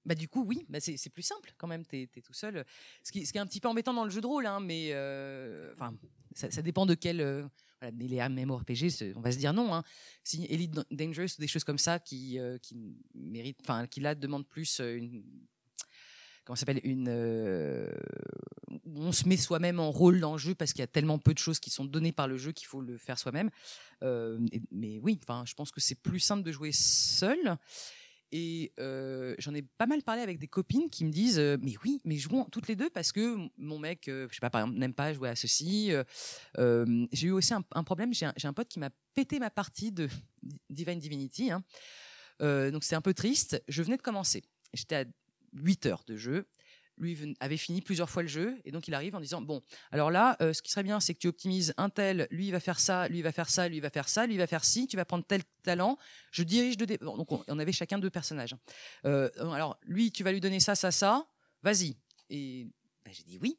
[0.04, 1.86] Bah du coup oui, bah c'est c'est plus simple quand même.
[1.86, 2.66] T'es es tout seul.
[3.04, 4.60] Ce qui, ce qui est un petit peu embêtant dans le jeu de rôle, hein,
[4.60, 5.94] mais euh, enfin
[6.34, 7.22] ça, ça dépend de quel.
[7.22, 7.48] euh,
[7.80, 9.76] voilà, mais les MMORPG, on va se dire non.
[9.76, 9.84] Hein.
[10.24, 12.76] Si Elite Dangerous ou des choses comme ça qui euh, qui
[13.14, 15.24] méritent, enfin qui là demandent plus euh, une
[16.46, 17.08] comment ça s'appelle une
[18.96, 21.34] on se met soi-même en rôle dans le jeu parce qu'il y a tellement peu
[21.34, 23.50] de choses qui sont données par le jeu qu'il faut le faire soi-même.
[24.04, 24.40] Euh,
[24.72, 27.58] mais oui, enfin je pense que c'est plus simple de jouer seul.
[28.34, 31.74] Et euh, j'en ai pas mal parlé avec des copines qui me disent euh, mais
[31.84, 34.80] oui mais jouons toutes les deux parce que mon mec je sais pas par exemple
[34.80, 35.92] n'aime pas jouer à ceci
[36.58, 40.08] j'ai eu aussi un, problème j'ai un, pote qui m'a pété ma partie de
[40.70, 41.62] Divine Divinity hein.
[42.40, 45.04] Donc c'est un peu triste je venais de commencer j'étais à
[45.52, 46.48] 8 heures de jeu
[46.98, 50.12] lui avait fini plusieurs fois le jeu et donc il arrive en disant bon alors
[50.12, 52.60] là euh, ce qui serait bien c'est que tu optimises un tel lui il va
[52.60, 54.48] faire ça lui il va faire ça lui il va faire ça lui il va
[54.48, 55.98] faire ci tu vas prendre tel talent
[56.32, 58.56] je dirige de dé- donc on, avait chacun deux personnages
[59.06, 61.28] Euh, alors lui tu vas lui donner ça ça ça
[61.64, 61.98] vas-y
[62.30, 62.68] et
[63.06, 63.58] bah, j'ai dit oui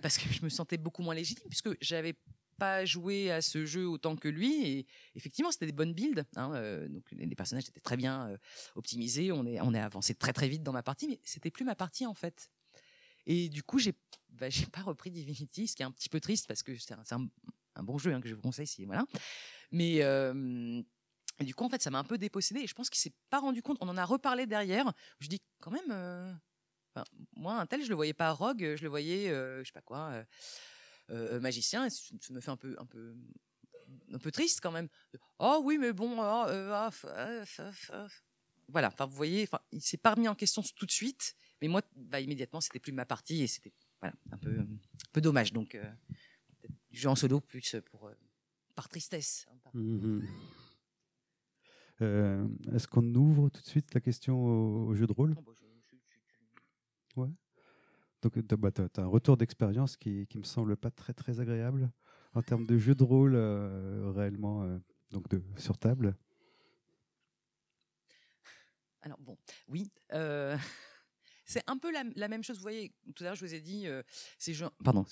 [0.00, 2.14] parce que je me sentais beaucoup moins légitime puisque j'avais
[2.58, 4.66] pas joué à ce jeu autant que lui.
[4.66, 6.24] Et effectivement, c'était des bonnes builds.
[6.34, 8.36] hein, euh, donc les, personnages étaient très bien
[8.74, 9.30] optimisés.
[9.32, 11.76] On est, on est avancé très très vite dans ma partie, mais c'était plus ma
[11.76, 12.50] partie en fait.
[13.28, 13.94] Et du coup, j'ai,
[14.30, 17.82] bah, pas repris Divinity, ce qui est un petit peu triste parce que c'est un,
[17.82, 18.66] bon jeu hein, que je vous conseille.
[18.86, 19.04] Voilà.
[19.70, 20.82] Mais euh,
[21.40, 22.60] du coup, en fait, ça m'a un peu dépossédé.
[22.60, 23.78] Et je pense qu'il s'est pas rendu compte.
[23.80, 24.92] On en a reparlé derrière.
[25.20, 25.90] Je dis quand même.
[25.90, 26.32] euh,
[27.36, 29.82] moi, un tel, je le voyais pas rogue, je le voyais, euh, je sais pas
[29.82, 30.24] quoi,
[31.10, 31.88] euh, magicien.
[31.90, 33.14] Ça me fait un peu, un peu,
[34.12, 34.88] un peu triste quand même.
[35.38, 36.46] Oh oui, mais bon, oh,
[38.68, 38.88] voilà.
[38.88, 41.82] Enfin, vous voyez, enfin, il s'est pas remis en question tout de suite, mais moi,
[41.96, 44.66] bah, immédiatement, c'était plus ma partie et c'était, voilà, un peu, un
[45.12, 45.52] peu dommage.
[45.52, 45.90] Donc, euh,
[46.90, 48.14] du jeu en solo plus pour, euh,
[48.74, 49.46] par tristesse.
[49.50, 50.22] hein, par- Mhm.
[52.00, 55.34] Euh, Est-ce qu'on ouvre tout de suite la question au, au jeu de rôle?
[55.36, 57.32] Oh, bah, je- je- je- je-
[58.22, 61.90] Donc, tu as, un retour d'expérience qui, qui me semble pas très très agréable
[62.34, 64.78] en termes de jeu de rôle euh, réellement
[65.10, 66.16] donc de, sur table.
[69.02, 69.36] Alors bon,
[69.68, 69.90] oui.
[71.48, 72.56] c'est un peu la, même chose.
[72.56, 74.02] Vous voyez, tout à l'heure, je vous ai dit euh,
[74.38, 74.68] ces jeux.
[74.84, 75.06] Pardon.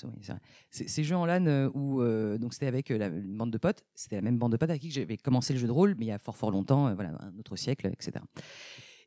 [0.70, 3.85] Ces- jeux en LAN euh, où euh, donc c'était avec une bande de potes.
[3.94, 6.05] C'était la même bande de potes avec qui j'avais commencé le jeu de rôle, mais
[6.05, 8.22] il y a fort fort longtemps, voilà, un autre siècle, etc.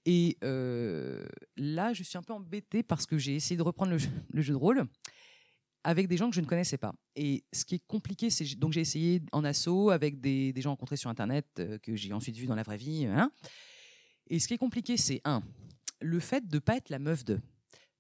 [0.05, 3.99] Et là, je suis un peu embêtée parce que j'ai essayé de reprendre le
[4.41, 4.85] jeu, de rôle
[5.83, 6.93] avec des gens que je ne connaissais pas.
[7.15, 10.97] Et ce qui est compliqué, c'est donc j'ai essayé en assaut avec des, gens rencontrés
[10.97, 13.05] sur Internet que j'ai ensuite vus dans la vraie vie.
[13.05, 13.31] hein.
[14.31, 15.41] Et ce qui est compliqué, c'est un,
[16.01, 17.39] le fait de pas être la meuf de.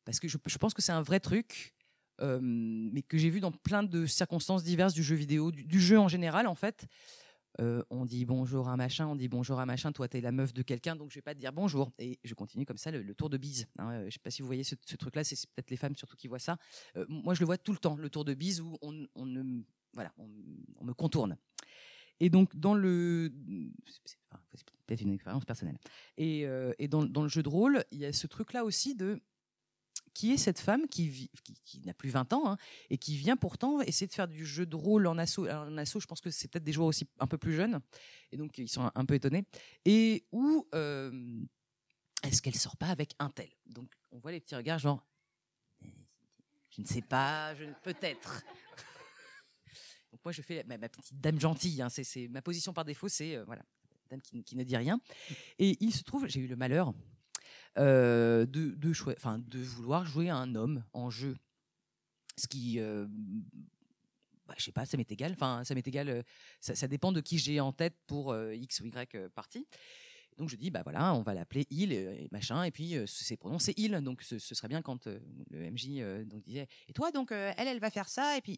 [0.05, 1.75] Parce que je, pense que c'est un vrai truc,
[2.21, 5.99] euh, mais que j'ai vu dans plein de circonstances diverses du jeu vidéo, du, jeu
[5.99, 6.87] en général, en fait.
[7.59, 10.53] Euh, on dit bonjour à machin, on dit bonjour à machin, toi t'es la meuf
[10.53, 11.91] de quelqu'un, donc je vais pas te dire bonjour.
[11.99, 13.67] Et je continue comme ça le, tour de bise.
[13.77, 13.91] hein.
[13.91, 16.27] Euh, je sais pas si vous voyez ce, truc-là, c'est peut-être les femmes surtout qui
[16.27, 16.57] voient ça.
[17.07, 19.61] Moi je le vois tout le temps, le tour de bise où on, on ne,
[19.93, 21.37] voilà, on, me contourne.
[22.19, 23.31] Et donc dans le,
[24.89, 25.77] peut-être une expérience personnelle.
[26.17, 29.21] Et, euh, dans, le jeu de rôle, il y a ce truc-là aussi de
[30.15, 31.29] qui est cette femme qui,
[31.85, 32.57] n'a plus 20 ans hein,
[32.89, 35.47] et qui vient pourtant essayer de faire du jeu de rôle en assaut.
[35.47, 37.79] En assaut, je pense que c'est peut-être des joueurs aussi un peu plus jeunes
[38.31, 39.45] et donc ils sont un, peu étonnés.
[39.85, 41.45] Et où euh,
[42.23, 43.49] est-ce qu'elle sort pas avec un tel?
[43.67, 45.05] Donc on voit les petits regards genre
[46.71, 48.43] je ne sais pas, je peut-être.
[50.11, 51.81] Donc moi je fais ma, petite dame gentille.
[51.83, 53.63] Hein, c'est- ma position par défaut, c'est euh, voilà
[54.17, 54.99] qui, ne dit rien.
[55.59, 56.93] Et il se trouve, j'ai eu le malheur
[57.77, 61.37] euh, de, de, de vouloir jouer un homme en jeu.
[62.37, 63.05] Ce qui, euh,
[64.49, 65.31] bah, je sais pas, ça m'est égal.
[65.33, 66.09] Enfin, ça m'est égal.
[66.09, 66.23] euh,
[66.59, 69.67] Ça, ça dépend de qui j'ai en tête pour euh, X ou Y euh, partie.
[70.37, 73.37] Donc je dis, bah voilà, on va l'appeler il et machin, et puis c'est
[73.77, 73.91] il.
[74.01, 77.89] Donc ce, serait bien quand le MJ donc disait, et toi donc elle, elle va
[77.89, 78.57] faire ça, et puis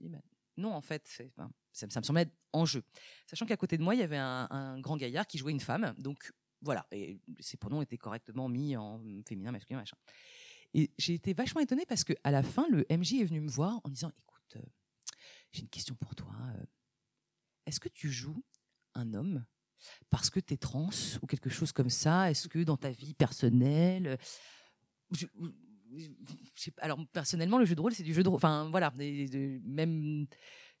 [0.00, 0.18] bah,
[0.56, 1.06] non en fait,
[1.72, 2.82] ça, ça me semblait en jeu.
[3.26, 5.94] Sachant qu'à côté de moi il y avait un, grand gaillard qui jouait une femme,
[5.98, 6.32] donc
[6.62, 9.96] voilà, et ses pronoms étaient correctement mis en féminin, masculin, machin.
[10.74, 13.50] Et j'ai été vachement étonnée parce que à la fin, le MJ est venu me
[13.50, 14.68] voir en disant Écoute, euh,
[15.52, 16.32] j'ai une question pour toi.
[16.56, 16.64] euh,
[17.66, 18.44] Est-ce que tu joues
[18.94, 19.44] un homme
[20.10, 20.90] parce que tu es trans
[21.22, 22.30] ou quelque chose comme ça?
[22.30, 24.18] Est-ce que dans ta vie personnelle.
[25.16, 25.50] euh,
[26.78, 28.36] alors personnellement, le jeu de rôle, c'est du jeu de rôle.
[28.36, 30.26] Enfin voilà, même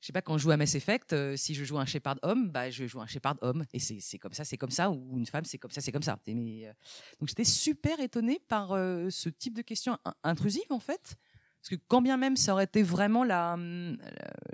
[0.00, 2.16] je sais pas, quand je joue à Mass Effect, euh, si je joue un Shepard
[2.22, 3.66] homme, bah, je joue un Shepard homme.
[3.74, 4.90] Et c'est comme ça, c'est comme ça.
[4.90, 6.18] Ou une femme, c'est comme ça, c'est comme ça.
[6.26, 6.72] Euh,
[7.18, 11.16] donc j'étais super étonnée par euh, ce type de questions in- intrusives, en fait.
[11.60, 13.98] Parce que quand bien même ça aurait été vraiment la, hum,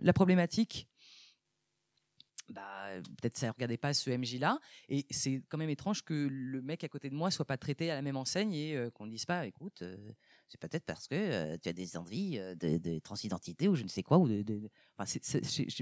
[0.00, 0.88] la, problématique,
[2.48, 2.88] bah,
[3.20, 4.58] peut-être ça ne regardait pas ce MJ-là.
[4.88, 7.88] Et c'est quand même étrange que le mec à côté de moi soit pas traité
[7.92, 9.84] à la même enseigne et qu'on ne dise pas, écoute,
[10.48, 13.88] c'est peut-être parce que euh, tu as des envies de, de transidentité ou je ne
[13.88, 14.18] sais quoi.
[14.18, 15.18] Ou de, Enfin,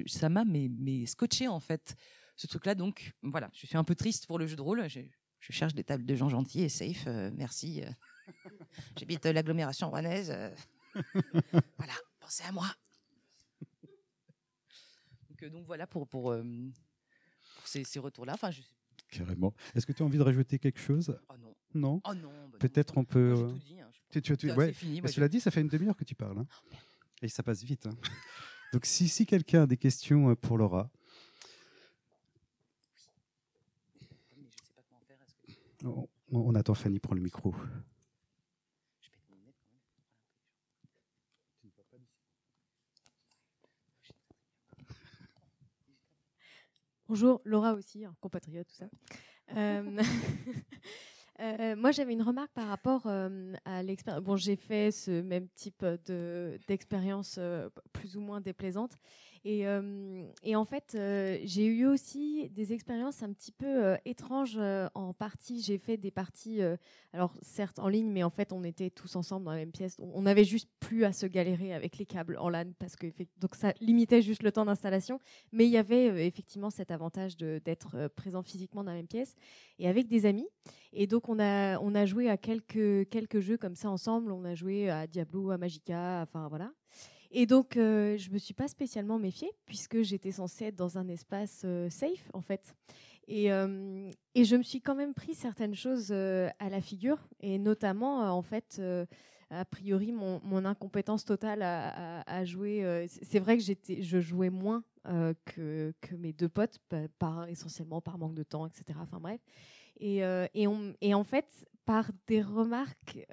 [0.07, 1.95] ça m'a mais, mais scotché en fait,
[2.37, 2.75] ce truc-là.
[2.75, 4.89] Donc voilà, je suis un peu triste pour le jeu de rôle.
[4.89, 5.01] Je,
[5.41, 7.05] je cherche des tables de gens gentils et safe.
[7.07, 7.83] euh, merci.
[8.99, 10.35] J'habite l'agglomération rouennaise.
[11.79, 12.67] voilà, pensez à moi.
[15.29, 18.35] donc, donc voilà pour, pour, pour ces, ces retours-là.
[18.35, 18.63] Enfin, je...
[19.11, 19.53] Carrément.
[19.75, 21.19] Est-ce que tu as envie de rajouter quelque chose?
[21.29, 22.29] Oh non, Non oh non.
[22.31, 22.59] bah non.
[22.59, 23.35] Peut-être on peut.
[23.35, 23.81] Moi, euh, J'ai tout dit.
[23.81, 24.73] hein, je- tu- tu- tu- C'est ouais.
[24.73, 24.93] fini.
[24.95, 26.39] moi, Mais je- cela dit, ça fait une demi-heure que tu parles.
[26.39, 26.47] hein.
[27.23, 27.87] Et ça passe vite.
[27.87, 27.97] hein.
[28.73, 30.91] Donc, si, si quelqu'un a des questions euh, pour Laura,
[35.79, 37.55] que- on, on attend Fanny prendre le micro.
[39.01, 39.81] Je pète mes lunettes quand même.
[47.09, 48.87] Bonjour, Laura aussi, un compatriote, tout ça.
[49.57, 49.99] Euh,
[51.41, 54.23] Euh, moi, j'avais une remarque par rapport euh, à l'expérience.
[54.23, 58.93] Bon, j'ai fait ce même type de d'expérience euh, plus ou moins déplaisante.
[59.47, 63.97] Et, euh, et en fait, euh, j'ai eu aussi des expériences un petit peu euh,
[64.07, 64.59] étranges
[64.95, 65.61] en partie.
[65.61, 66.61] J'ai fait des parties,
[67.13, 69.97] alors certes en ligne, mais en fait, on était tous ensemble dans la même pièce.
[69.99, 73.09] On on avait juste plus à se galérer avec les câbles en LAN parce que
[73.39, 75.19] donc ça limitait juste le temps d'installation.
[75.53, 79.35] Mais il y avait effectivement cet avantage d'être présent physiquement dans la même pièce
[79.79, 80.49] et avec des amis.
[80.95, 84.33] Et donc on a on a joué à quelques quelques jeux comme ça ensemble.
[84.33, 86.73] On a joué à Diablo, à Magica, enfin voilà.
[87.37, 91.09] Et donc euh, je me suis pas spécialement méfiée puisque j'étais censée être dans un
[91.09, 92.75] espace euh, safe en fait.
[93.27, 97.59] Et, euh, et je me suis quand même pris certaines choses à la figure et
[97.59, 98.81] notamment en fait
[99.51, 103.07] a priori mon, mon incompétence totale à, jouer.
[103.23, 104.85] c'est vrai que j'étais je jouais moins
[105.47, 108.99] que, que mes deux potes pa- par essentiellement par manque de temps etc.
[109.01, 109.41] Enfin bref.
[109.99, 110.19] Et,
[110.55, 111.47] et, on- et en fait,
[111.87, 113.27] par des remarques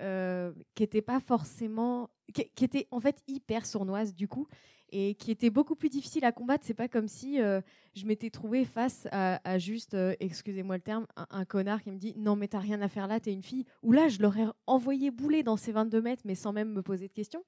[0.73, 2.09] qui n'étaient pas forcément.
[2.33, 4.47] Qui, étaient en fait hyper sournoises du coup,
[4.89, 6.63] et qui étaient beaucoup plus difficiles à combattre.
[6.65, 7.61] C'est pas comme si euh,
[7.95, 11.97] je m'étais trouvée face à, juste, euh, excusez-moi le terme, un, un connard qui me
[11.97, 13.65] dit Non, mais t'as rien à faire là, t'es une fille.
[13.83, 17.07] Ou là, je l'aurais envoyé bouler dans ces 22 mètres, mais sans même me poser
[17.07, 17.43] de questions.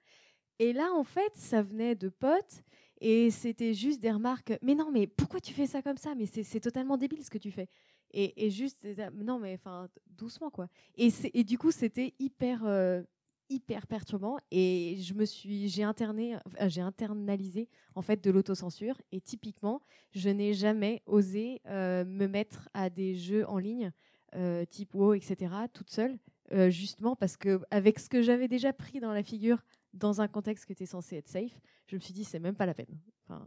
[0.60, 2.64] Et là, en fait, ça venait de potes.
[3.02, 4.54] Et c'était juste des remarques.
[4.62, 6.16] Mais non, mais pourquoi tu fais ça comme ça?
[6.16, 7.68] Mais c'est totalement débile ce que tu fais.
[8.16, 8.78] Et, juste,
[9.16, 10.70] non, mais enfin, doucement, quoi.
[10.96, 13.02] Et, et du coup, c'était hyper, euh,
[13.50, 14.38] hyper perturbant.
[14.52, 19.00] Et je me suis, enfin, j'ai internalisé, en fait, de l'autocensure.
[19.12, 23.92] Et typiquement, je n'ai jamais osé euh, me mettre à des jeux en ligne,
[24.36, 26.18] euh, type WoW, etc., toute seule,
[26.52, 30.28] euh, justement parce que, avec ce que j'avais déjà pris dans la figure, dans un
[30.28, 33.00] contexte qui était censé être safe, je me suis dit, c'est même pas la peine.
[33.28, 33.46] Enfin,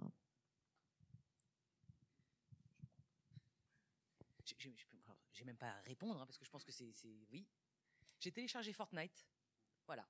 [5.33, 6.91] J'ai- même pas à répondre, hein, parce que je pense que c'est-
[7.31, 7.47] Oui.
[8.19, 9.27] J'ai téléchargé Fortnite.
[9.87, 10.05] Voilà.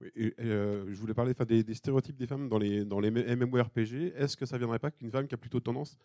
[0.00, 3.10] Oui, et, euh, je voulais parler des, des stéréotypes des femmes dans les, dans les
[3.10, 4.12] MMORPG.
[4.16, 5.96] Est-ce que ça viendrait pas qu'une femme qui a plutôt tendance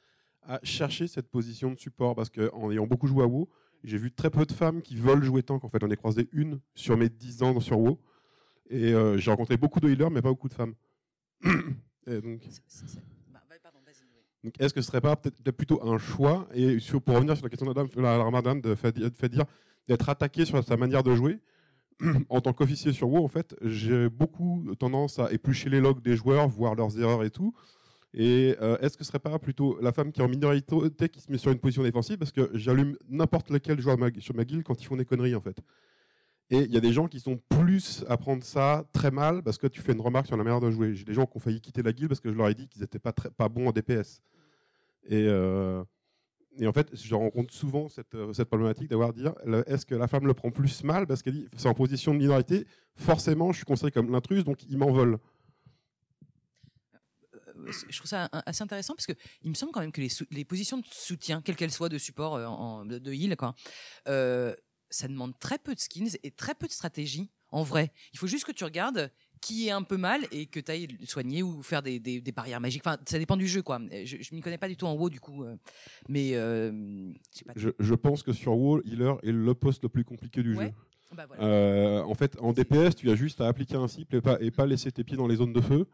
[0.43, 2.15] à chercher cette position de support?
[2.15, 3.49] Parce qu'en ayant beaucoup joué à WoW,
[3.83, 5.63] j'ai vu très peu de femmes qui veulent jouer tank.
[5.65, 7.99] En fait, j'en ai croisé une sur mes 10 ans sur WoW.
[8.69, 10.75] Et euh, j'ai rencontré beaucoup de healers, mais pas beaucoup de femmes.
[12.07, 12.41] et donc.
[14.43, 17.71] Donc, est-ce que ce serait pas plutôt un choix Et pour revenir sur la question
[17.71, 19.45] de la, Madame de dire
[19.87, 21.39] d'être attaqué sur sa manière de jouer,
[22.29, 26.15] en tant qu'officier sur WoW, en fait, j'ai beaucoup tendance à éplucher les logs des
[26.15, 27.53] joueurs, voir leurs erreurs et tout.
[28.13, 31.21] Et euh, est-ce que ce serait pas plutôt la femme qui est en minorité qui
[31.21, 32.17] se met sur une position défensive?
[32.17, 35.41] Parce que j'allume n'importe lequel joueur sur ma guilde quand ils font des conneries, en
[35.41, 35.57] fait.
[36.51, 39.57] Et il y a des gens qui sont plus à prendre ça très mal parce
[39.57, 40.93] que tu fais une remarque sur la manière de jouer.
[40.93, 42.67] J'ai des gens qui ont failli quitter la guilde parce que je leur ai dit
[42.67, 44.21] qu'ils n'étaient pas, pas bons en DPS.
[45.05, 45.81] Et, euh,
[46.57, 49.33] et en fait, je rencontre souvent cette, euh, problématique d'avoir dire
[49.65, 52.19] est-ce que la femme le prend plus mal parce qu'elle dit c'est en position de
[52.19, 55.19] minorité, forcément je suis considéré comme l'intruse, donc ils m'en veulent.
[57.45, 60.45] Euh, je trouve ça assez intéressant parce que il me semble quand même que les,
[60.45, 63.55] positions de soutien, quelles qu'elles soient, de support, en, de, de heal, quoi,
[64.91, 67.29] ça demande très peu de skills et très peu de stratégie.
[67.51, 70.59] En vrai, il faut juste que tu regardes qui est un peu mal et que
[70.59, 72.83] tu ailles le soigner ou faire des, des- des barrières magiques.
[72.85, 73.79] Enfin, ça dépend du jeu, quoi.
[74.05, 75.55] Je, je m'y connais pas du tout en WoW, du coup, euh,
[76.07, 76.71] mais euh,
[77.33, 77.53] je sais pas.
[77.55, 80.67] Je, je pense que sur WoW, healer est le poste le plus compliqué du Ouais.
[80.67, 80.71] jeu.
[81.15, 81.43] Bah, voilà.
[81.43, 84.49] Euh, en fait, en DPS, tu as juste à appliquer un cycle et pas, et
[84.51, 85.87] pas laisser tes pieds dans les zones de feu.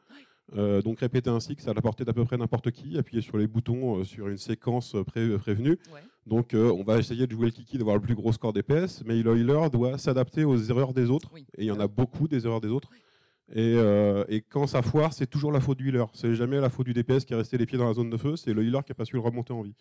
[0.55, 3.21] Euh, donc répéter un cycle, c'est à la portée d'à peu près n'importe qui, appuyer
[3.21, 5.71] sur les boutons euh, sur une séquence euh, pré- prévenue.
[5.93, 5.99] Ouais.
[6.25, 9.03] Donc euh, on va essayer de jouer le kiki, d'avoir le plus gros score DPS,
[9.05, 11.31] mais le healer doit s'adapter aux erreurs des autres.
[11.33, 11.45] Oui.
[11.57, 12.89] Et il y en a beaucoup des erreurs des autres.
[13.53, 13.75] Et,
[14.29, 16.05] et quand ça foire, c'est toujours la faute du healer.
[16.13, 18.17] C'est jamais la faute du DPS qui est resté les pieds dans la zone de
[18.17, 19.73] feu, c'est le healer qui a pas su le remonter en vie.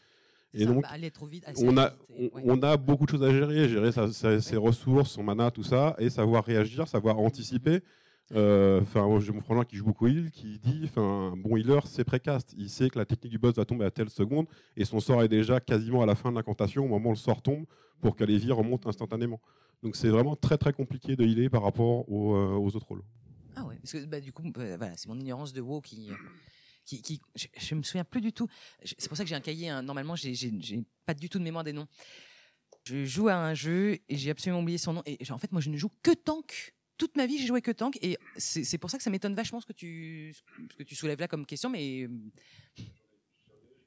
[0.55, 1.43] Et ça, donc, bah, aller trop vite.
[1.47, 2.43] assez on a, vite et- on, ouais.
[2.47, 5.65] on a beaucoup de choses à gérer, gérer sa- sa- ses ressources, son mana, tout
[5.65, 7.81] ça, et savoir réagir, savoir anticiper.
[8.31, 12.05] Enfin, moi, j'ai mon frangin qui joue beaucoup heal, qui dit, enfin, bon healer, c'est
[12.05, 12.55] précast.
[12.59, 15.23] Il sait que la technique du boss va tomber à telle seconde, et son sort
[15.23, 17.67] est déjà quasiment à la fin de l'incantation au moment où le sort tombe,
[18.01, 19.41] pour que les vies remontent instantanément.
[19.83, 23.03] Donc c'est vraiment très très compliqué de healer par rapport aux, euh, aux autres rôles.
[23.55, 26.11] Ah ouais, parce que bah, du coup, euh, voilà, c'est mon ignorance de WoW qui,
[26.11, 26.15] euh,
[26.85, 28.49] qui, je, je me souviens plus du tout.
[28.85, 29.69] C'est pour ça que j'ai un cahier.
[29.69, 29.83] hein.
[29.83, 30.35] Normalement, j'ai,
[31.05, 31.87] pas du tout de mémoire des noms.
[32.85, 35.03] Je joue à un jeu et j'ai absolument oublié son nom.
[35.07, 36.75] Et en fait, moi, je ne joue que tank.
[36.99, 37.99] Toute ma vie, j'ai joué que tank.
[38.03, 40.35] Et c'est, pour ça que ça m'étonne vachement ce que tu,
[40.71, 42.09] ce que tu soulèves là comme question, mais.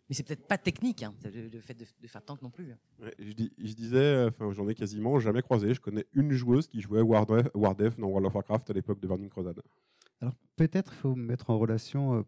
[0.09, 2.71] Mais c'est peut-être pas technique, hein, le, le fait de, de faire tank non plus.
[2.71, 2.77] hein.
[2.99, 5.71] Ouais, je, dis- je disais, enfin, j'en ai quasiment jamais croisé.
[5.75, 9.07] Je connais une joueuse qui jouait Wardef, Wardef dans World of Warcraft à l'époque de
[9.07, 9.61] Burning Crusade.
[10.21, 12.23] Alors peut-être il faut mettre en relation euh,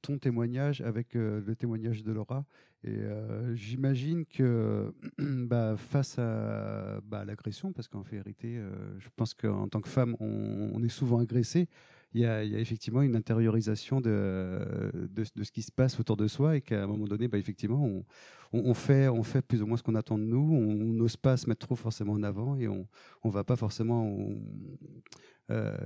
[0.00, 2.44] ton témoignage avec euh, le témoignage de Laura.
[2.84, 9.34] Et euh, j'imagine que bah, face à bah, l'agression, parce qu'en vérité, euh, je pense
[9.34, 11.68] qu'en tant que femme, on, est souvent agressé.
[12.14, 14.60] Il y, a, effectivement une intériorisation de,
[14.92, 17.82] de, ce qui se passe autour de soi et qu'à un moment donné, bah, effectivement,
[17.82, 18.04] on,
[18.52, 20.52] on, fait, on fait plus ou moins ce qu'on attend de nous.
[20.52, 22.86] On n'ose pas se mettre trop forcément en avant et on
[23.24, 24.18] ne va pas forcément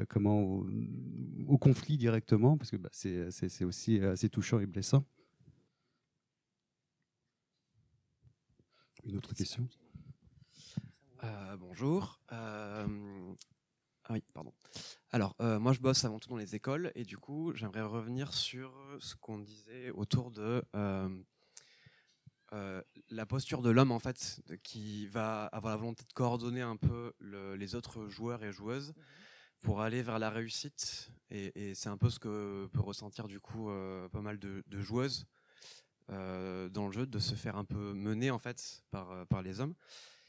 [0.08, 0.40] comment,
[1.48, 5.04] au, conflit directement parce que bah, c'est aussi assez touchant et blessant.
[9.04, 9.68] Une autre question?
[11.24, 12.20] Euh, bonjour.
[12.32, 13.34] Euh,
[14.04, 14.52] Ah oui, pardon.
[15.10, 18.32] Alors, euh, moi, je bosse avant tout dans les écoles et du coup, j'aimerais revenir
[18.32, 21.08] sur ce qu'on disait autour de euh,
[22.52, 26.76] euh, la posture de l'homme, en fait, qui va avoir la volonté de coordonner un
[26.76, 28.94] peu le- les autres joueurs et joueuses
[29.60, 31.10] pour aller vers la réussite.
[31.30, 34.62] Et, et c'est un peu ce que peut ressentir du coup euh, pas mal de,
[34.66, 35.26] de joueuses
[36.10, 39.42] euh, dans le jeu, de se faire un peu mener en fait par, euh, par
[39.42, 39.74] les hommes.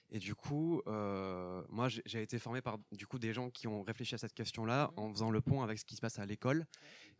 [0.09, 3.67] Et du coup, euh, moi, j'ai j'ai été formé par du coup des gens qui
[3.67, 6.25] ont réfléchi à cette question-là en faisant le pont avec ce qui se passe à
[6.25, 6.65] l'école,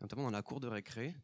[0.00, 1.14] notamment dans la cour de récré,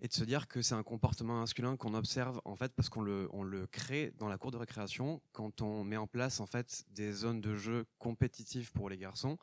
[0.00, 3.00] et de se dire que c'est un comportement masculin qu'on observe en fait parce qu'on
[3.00, 6.46] le, on le crée dans la cour de récréation quand on met en place en
[6.46, 9.38] fait des zones de jeu compétitives pour les garçons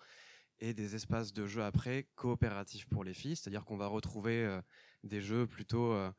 [0.63, 4.61] et des espaces de jeu après coopératifs pour les filles, c'est-à-dire qu'on va retrouver euh,
[5.03, 6.09] des jeux plutôt euh,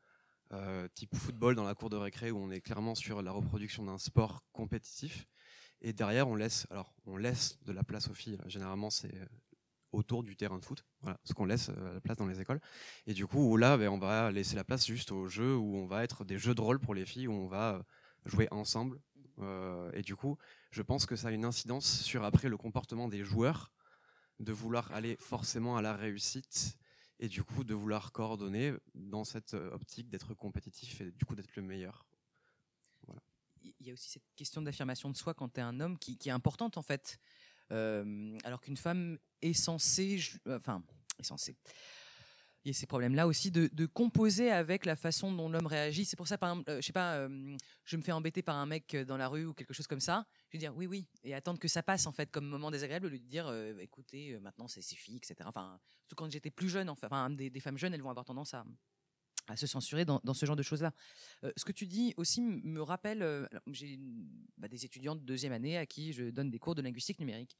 [0.53, 3.83] euh, type football dans la cour de récré où on est clairement sur la reproduction
[3.85, 5.25] d'un sport compétitif.
[5.81, 8.37] Et derrière, on laisse, alors, on laisse de la place aux filles.
[8.45, 9.15] Généralement, c'est
[9.91, 12.61] autour du terrain de foot, voilà, ce qu'on laisse la place dans les écoles.
[13.07, 15.87] Et du coup, là, ben, on va laisser la place juste aux jeux où on
[15.87, 17.83] va être des jeux de rôle pour les filles, où on va
[18.25, 18.99] jouer ensemble.
[19.93, 20.37] Et du coup,
[20.69, 23.71] je pense que ça a une incidence sur après le comportement des joueurs
[24.39, 26.77] de vouloir aller forcément à la réussite
[27.19, 31.35] et du coup de vouloir coordonner dans cette euh, optique d'être compétitif et du coup
[31.35, 32.05] d'être le meilleur.
[33.63, 36.17] il y a aussi cette question d'affirmation de soi quand tu es un homme qui,
[36.25, 37.19] est importante en fait.
[37.71, 40.83] Euh, alors qu'une femme est censée, enfin,
[41.17, 41.57] est censée.
[42.65, 46.03] Il y a ces problèmes-là aussi de, composer avec la façon dont l'homme réagit.
[46.03, 48.55] C'est pour ça, par exemple, euh, je sais pas, euh, je me fais embêter par
[48.55, 50.25] un mec dans la rue ou quelque chose comme ça.
[50.49, 53.11] Je vais dire oui, oui, et attendre que ça passe en fait comme moment désagréable,
[53.11, 55.35] de dire euh, écoutez, euh, maintenant c'est suffit, etc.
[55.45, 58.65] Enfin, surtout quand j'étais plus jeune, enfin, des, femmes jeunes, elles vont avoir tendance à,
[59.55, 60.91] se censurer dans, ce genre de choses-là.
[61.43, 63.99] Euh, ce que tu dis aussi me rappelle, euh, j'ai
[64.57, 67.55] bah, des étudiants de deuxième année à qui je donne des cours de linguistique numérique.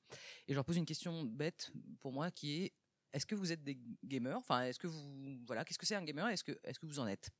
[0.48, 2.74] Et je leur pose une question bête pour moi qui est,
[3.16, 4.38] est-ce que vous êtes des gamers?
[4.38, 5.40] Enfin, est-ce que vous...
[5.48, 6.28] Voilà, qu'est-ce que c'est un gamer?
[6.28, 7.32] Est-ce que, est-ce que vous en êtes?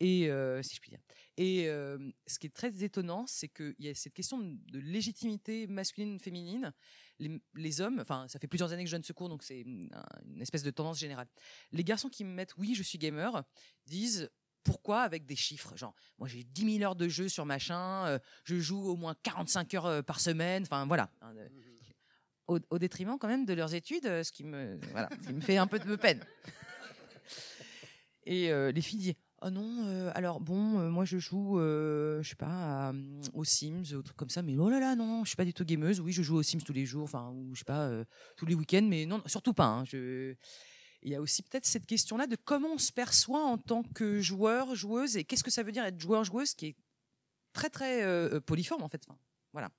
[0.00, 0.98] Et euh, si je puis dire.
[1.36, 5.68] Et euh, ce qui est très étonnant, c'est qu'il y a cette question de légitimité
[5.68, 6.72] masculine, féminine.
[7.54, 9.88] Les, hommes, enfin, ça fait plusieurs années que je donne ce cours, donc c'est une,
[10.40, 11.28] espèce de tendance générale.
[11.70, 13.44] Les garçons qui me mettent oui, je suis gamer,
[13.86, 14.28] disent
[14.64, 15.02] pourquoi?
[15.02, 18.58] avec des chiffres Genre, moi j'ai 10 000 heures de jeu sur machin, euh, je
[18.58, 21.10] joue au moins 45 heures par semaine, enfin voilà.
[21.20, 21.48] Hein, euh,
[22.46, 25.56] Au, détriment quand même de leurs études, euh, ce qui me, voilà, qui me fait
[25.56, 26.20] un peu de peine.
[28.26, 30.54] Et euh, les filles disent Oh non, euh, alors bon,
[30.90, 34.70] moi je joue, je sais pas, euh, aux Sims, aux trucs comme ça, mais oh
[34.70, 36.00] là là, non, non, je suis pas du tout gameuse.
[36.00, 37.90] Oui, je joue aux Sims tous les jours, enfin, ou je sais pas,
[38.36, 39.66] tous les week-ends, mais non, surtout pas.
[39.66, 39.84] hein.
[39.92, 44.22] Il y a aussi peut-être cette question-là de comment on se perçoit en tant que
[44.22, 46.76] joueur, joueuse, et qu'est-ce que ça veut dire être joueur, joueuse, qui est
[47.52, 49.06] très très polyforme en fait.
[49.52, 49.70] Voilà.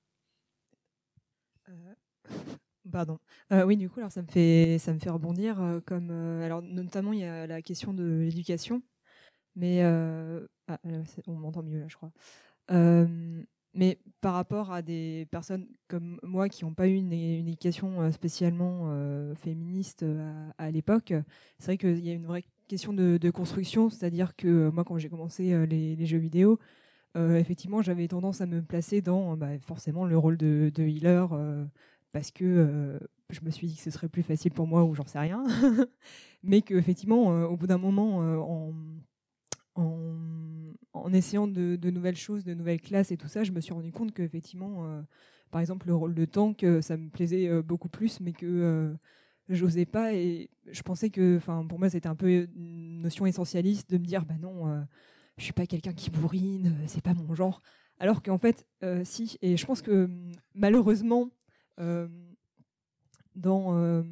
[2.90, 3.18] Pardon.
[3.52, 6.44] Euh, oui, du coup, alors ça me fait ça me fait rebondir euh, comme euh,
[6.44, 8.82] alors notamment il y a la question de l'éducation,
[9.56, 10.78] mais ah,
[11.26, 12.12] on m'entend mieux là, je crois.
[13.78, 18.90] Mais par rapport à des personnes comme moi qui n'ont pas eu une, éducation spécialement
[19.34, 20.04] féministe
[20.56, 21.12] à, l'époque,
[21.58, 25.10] c'est vrai qu'il y a une vraie question de, construction, c'est-à-dire que moi quand j'ai
[25.10, 26.58] commencé les, jeux vidéo,
[27.14, 31.28] effectivement j'avais tendance à me placer dans bah, forcément le rôle de healer.
[32.16, 32.98] Parce que euh,
[33.28, 35.44] je me suis dit que ce serait plus facile pour moi ou j'en sais rien,
[36.42, 38.72] mais qu'effectivement, euh, au bout d'un moment, euh, en,
[39.74, 43.74] en, en essayant de, nouvelles choses, de nouvelles classes et tout ça, je me suis
[43.74, 45.02] rendu compte qu'effectivement, euh,
[45.50, 48.96] par exemple, le rôle de tank, ça me plaisait beaucoup plus, mais que
[49.50, 51.38] j'osais pas et je pensais que,
[51.68, 54.86] pour moi, c'était un peu une notion essentialiste de me dire, bah non,
[55.36, 57.60] je suis pas quelqu'un qui bourrine, c'est pas mon genre.
[57.98, 58.66] Alors qu'en fait,
[59.04, 60.08] si, et je pense que
[60.54, 61.30] malheureusement,
[63.36, 64.02] dans, euh,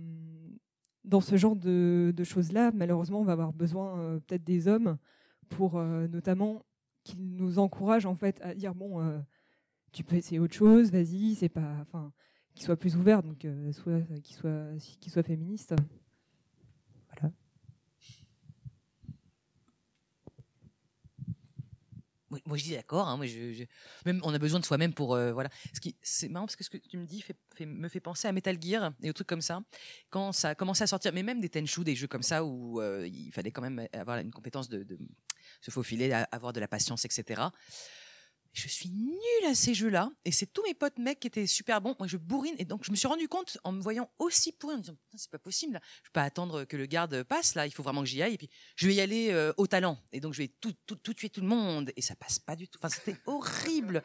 [1.05, 4.99] dans ce genre de, de choses-là, malheureusement, on va avoir besoin euh, peut-être des hommes
[5.49, 6.65] pour euh, notamment
[7.03, 9.19] qu'ils nous encouragent en fait à dire bon, euh,
[9.93, 12.13] tu peux essayer autre chose, vas-y, c'est pas, enfin,
[12.55, 14.67] qu'ils soient plus ouverts, donc euh, soit qu'ils soient
[15.01, 15.75] qu'ils soient féministes.
[22.47, 23.09] Moi, je dis d'accord.
[23.09, 23.65] hein, moi, je,
[24.05, 25.49] même on a besoin de soi-même pour euh, voilà.
[25.73, 27.25] Ce qui c'est marrant parce que ce que tu me dis
[27.61, 29.63] me fait penser à Metal Gear et aux trucs comme ça.
[30.11, 32.81] Quand ça a commencé à sortir, mais même des Tenchu, des jeux comme ça où
[32.81, 34.87] euh, il fallait quand même avoir une compétence de,
[35.61, 37.43] se faufiler, avoir de la patience, etc.
[38.55, 41.81] Je suis nulle à ces jeux-là et c'est tous mes potes mecs qui étaient super
[41.81, 41.97] bons.
[41.99, 44.75] Moi, je bourrine et donc je me suis rendu compte en me voyant aussi pourri
[44.75, 45.73] en me disant c'est pas possible.
[45.75, 45.81] là.
[46.05, 47.67] Je peux pas attendre que le garde passe là.
[47.67, 49.99] Il faut vraiment que j'y aille et puis je vais y aller euh, au talent
[50.13, 52.55] et donc je vais tout, tout, tout tuer tout le monde et ça passe pas
[52.55, 52.79] du tout.
[52.81, 54.05] Enfin, c'était horrible.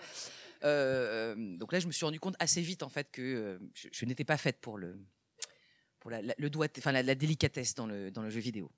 [0.64, 4.06] Euh, donc là, je me suis rendu compte assez vite en fait que euh, je,
[4.06, 5.00] n'étais pas faite pour le
[6.00, 6.50] pour la, le
[6.92, 8.72] la délicatesse dans le dans le jeu vidéo.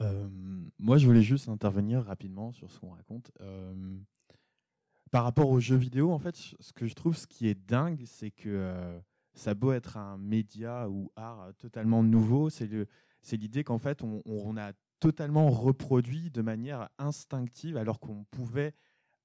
[0.00, 0.28] Euh,
[0.78, 3.30] moi, je voulais juste intervenir rapidement sur ce qu'on raconte.
[3.40, 3.98] Euh,
[5.10, 8.02] par rapport aux jeux vidéo, en fait, ce que je trouve, ce qui est dingue,
[8.06, 8.98] c'est que euh,
[9.34, 12.68] ça beau être un média ou art totalement nouveau, c'est
[13.32, 18.74] l'idée qu'en fait, on, a totalement reproduit de manière instinctive, alors qu'on pouvait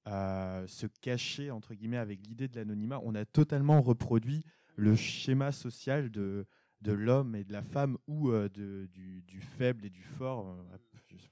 [0.08, 3.00] euh, se cacher entre guillemets avec l'idée de l'anonymat.
[3.04, 4.44] On a totalement reproduit
[4.76, 6.46] le schéma social de
[6.82, 10.48] de l'homme et de la femme ou euh, de, du, du faible et du fort.
[10.48, 10.76] euh,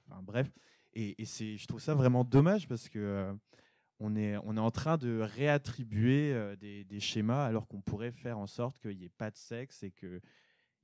[0.07, 0.49] enfin, bref,
[0.93, 3.33] et, c'est, je trouve ça vraiment dommage parce que euh,
[3.99, 8.47] on est, on est en train de réattribuer des, schémas alors qu'on pourrait faire en
[8.47, 10.21] sorte qu'il n'y ait pas de sexe et que,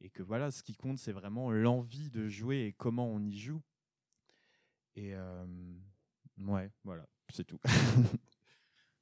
[0.02, 3.36] et que voilà, ce qui compte, c'est vraiment l'envie de jouer et comment on y
[3.38, 3.62] joue.
[4.96, 5.16] Et
[6.38, 7.60] ouais, voilà, c'est tout.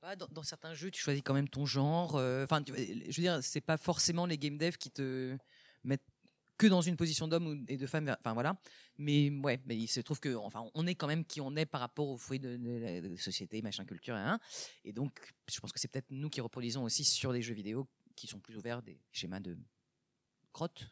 [0.01, 2.13] Bah, dans, certains jeux, tu choisis quand même ton genre.
[2.13, 5.35] Enfin, je veux dire, c'est pas forcément les game devs qui te
[5.85, 6.05] mettent
[6.57, 8.15] que dans une position d'homme et de femme.
[8.19, 8.57] Enfin voilà.
[8.97, 11.81] Mais ouais, il se trouve que, enfin, on est quand même qui on est par
[11.81, 14.39] rapport aux fruits de, la société, machin, culture, hein.
[14.83, 17.87] Et donc, je pense que c'est peut-être nous qui reproduisons aussi sur des jeux vidéo
[18.15, 19.57] qui sont plus ouverts des schémas de
[20.53, 20.89] crotte.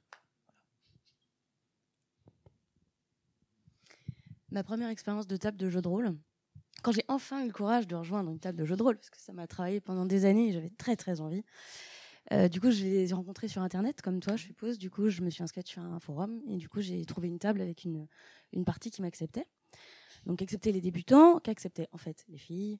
[4.53, 6.15] ma première expérience de table de jeu de rôle.
[6.83, 9.09] Quand j'ai enfin eu le courage de rejoindre une table de jeu de rôle, parce
[9.09, 11.43] que ça m'a travaillé pendant des années et j'avais très très envie.
[12.33, 14.77] Euh, du coup, je les ai rencontrés sur Internet, comme toi, je suppose.
[14.77, 17.39] Du coup, je me suis inscrite sur un forum et du coup, j'ai trouvé une
[17.39, 18.07] table avec une,
[18.51, 19.45] une partie qui m'acceptait.
[20.25, 22.79] Donc, accepter les débutants, qu'acceptaient en fait les filles.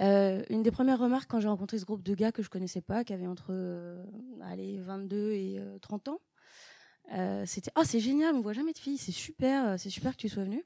[0.00, 2.82] Euh, une des premières remarques quand j'ai rencontré ce groupe de gars que je connaissais
[2.82, 4.04] pas, qui avaient entre euh,
[4.42, 6.20] allez, 22 et euh, 30 ans,
[7.46, 10.28] c'était ah c'est génial, on voit jamais de filles, c'est super, c'est super que tu
[10.28, 10.64] sois venu.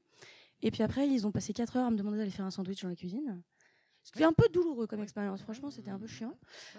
[0.63, 2.81] Et puis après ils ont passé 4 heures à me demander d'aller faire un sandwich
[2.81, 3.41] dans la cuisine.
[4.03, 6.37] C'était un peu douloureux comme expérience, franchement c'était un peu chiant.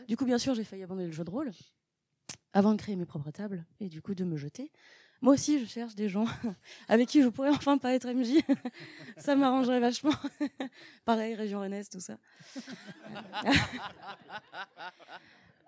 [0.08, 1.50] Du coup bien sûr j'ai failli abandonner le jeu de rôle
[2.52, 4.70] avant de créer mes propres tables et du coup de me jeter.
[5.20, 6.26] Moi aussi je cherche des gens
[6.88, 8.42] avec qui je pourrais enfin pas être MJ,
[9.16, 10.14] ça m'arrangerait vachement.
[11.04, 12.18] Pareil région Rennes tout ça.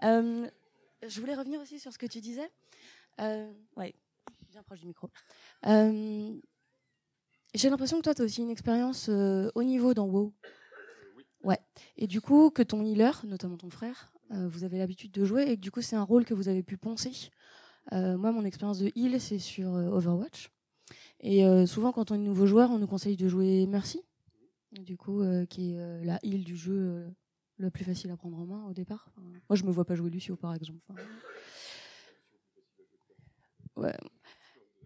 [0.02, 0.48] Euh,
[1.06, 2.50] je voulais revenir aussi sur ce que tu disais.
[3.20, 3.94] Euh, ouais,
[4.50, 5.10] bien proche du micro.
[5.66, 6.34] Euh,
[7.54, 10.32] J'ai l'impression que toi, tu as aussi une expérience euh, haut niveau dans WoW.
[11.44, 11.58] Ouais.
[11.96, 15.42] Et du coup, que ton healer, notamment ton frère, euh, vous avez l'habitude de jouer
[15.42, 17.30] et que du coup, c'est un rôle que vous avez pu poncer.
[17.92, 20.50] Euh, moi, mon expérience de heal, c'est sur euh, Overwatch.
[21.20, 24.02] Et souvent, quand on est nouveau joueur, on nous conseille de jouer Mercy,
[24.72, 27.06] du coup, qui est la heal du jeu
[27.56, 29.06] le plus facile à prendre en main au départ.
[29.08, 30.80] Enfin, moi, je me vois pas jouer Lucio, par exemple.
[30.86, 31.00] Enfin,
[33.76, 33.96] Ouais.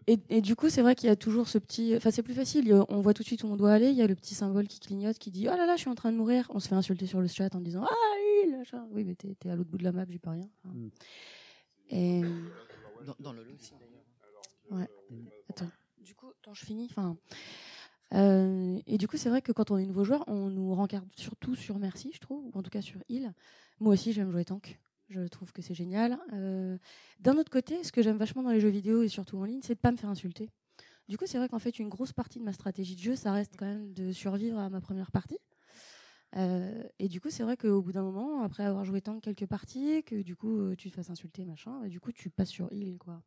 [0.07, 1.95] Et, et du coup, c'est vrai qu'il y a toujours ce petit.
[1.95, 2.73] Enfin, c'est plus facile.
[2.89, 3.89] On voit tout de suite où on doit aller.
[3.89, 5.89] Il y a le petit symbole qui clignote, qui dit Oh là là, je suis
[5.89, 6.49] en train de mourir.
[6.53, 7.93] On se fait insulter sur le chat en disant Ah,
[8.45, 8.63] il.
[8.91, 10.49] Oui, mais t'es t'es à l'autre bout de la map, j'ai pas rien.
[11.89, 12.21] Et.
[13.05, 14.03] Dans, dans Lolo aussi d'ailleurs.
[14.71, 14.87] Ouais.
[15.49, 15.69] Attends.
[15.99, 16.87] Du coup, attends, je finis.
[16.91, 17.17] Enfin.
[18.13, 21.07] euh, et du coup, c'est vrai que quand on est nouveau joueur, on nous regarde
[21.15, 23.33] surtout sur Merci, je trouve, ou en tout cas sur Heal.
[23.79, 24.79] Moi aussi, j'aime jouer tank.
[25.09, 26.19] Je trouve que c'est génial.
[26.33, 26.77] Euh,
[27.19, 29.61] D'un autre côté, ce que j'aime vachement dans les jeux vidéo et surtout en ligne,
[29.63, 30.49] c'est de pas me faire insulter.
[31.07, 33.31] Du coup, c'est vrai qu'en fait, une grosse partie de ma stratégie de jeu, ça
[33.31, 35.39] reste quand même de survivre à ma première partie.
[36.35, 39.47] Euh, et du coup, c'est vrai qu'au bout d'un moment, après avoir joué tank quelques
[39.47, 42.49] parties, que du coup, euh, tu te fasses insulter, machin, et du coup, tu passes
[42.49, 43.23] sur heal, quoi.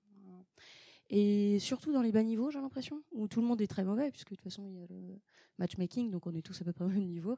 [1.11, 4.11] Et surtout dans les bas niveaux, j'ai l'impression, où tout le monde est très mauvais,
[4.11, 5.19] puisque de toute façon, il y a le
[5.59, 7.37] matchmaking, donc on est tous à peu près au même niveau.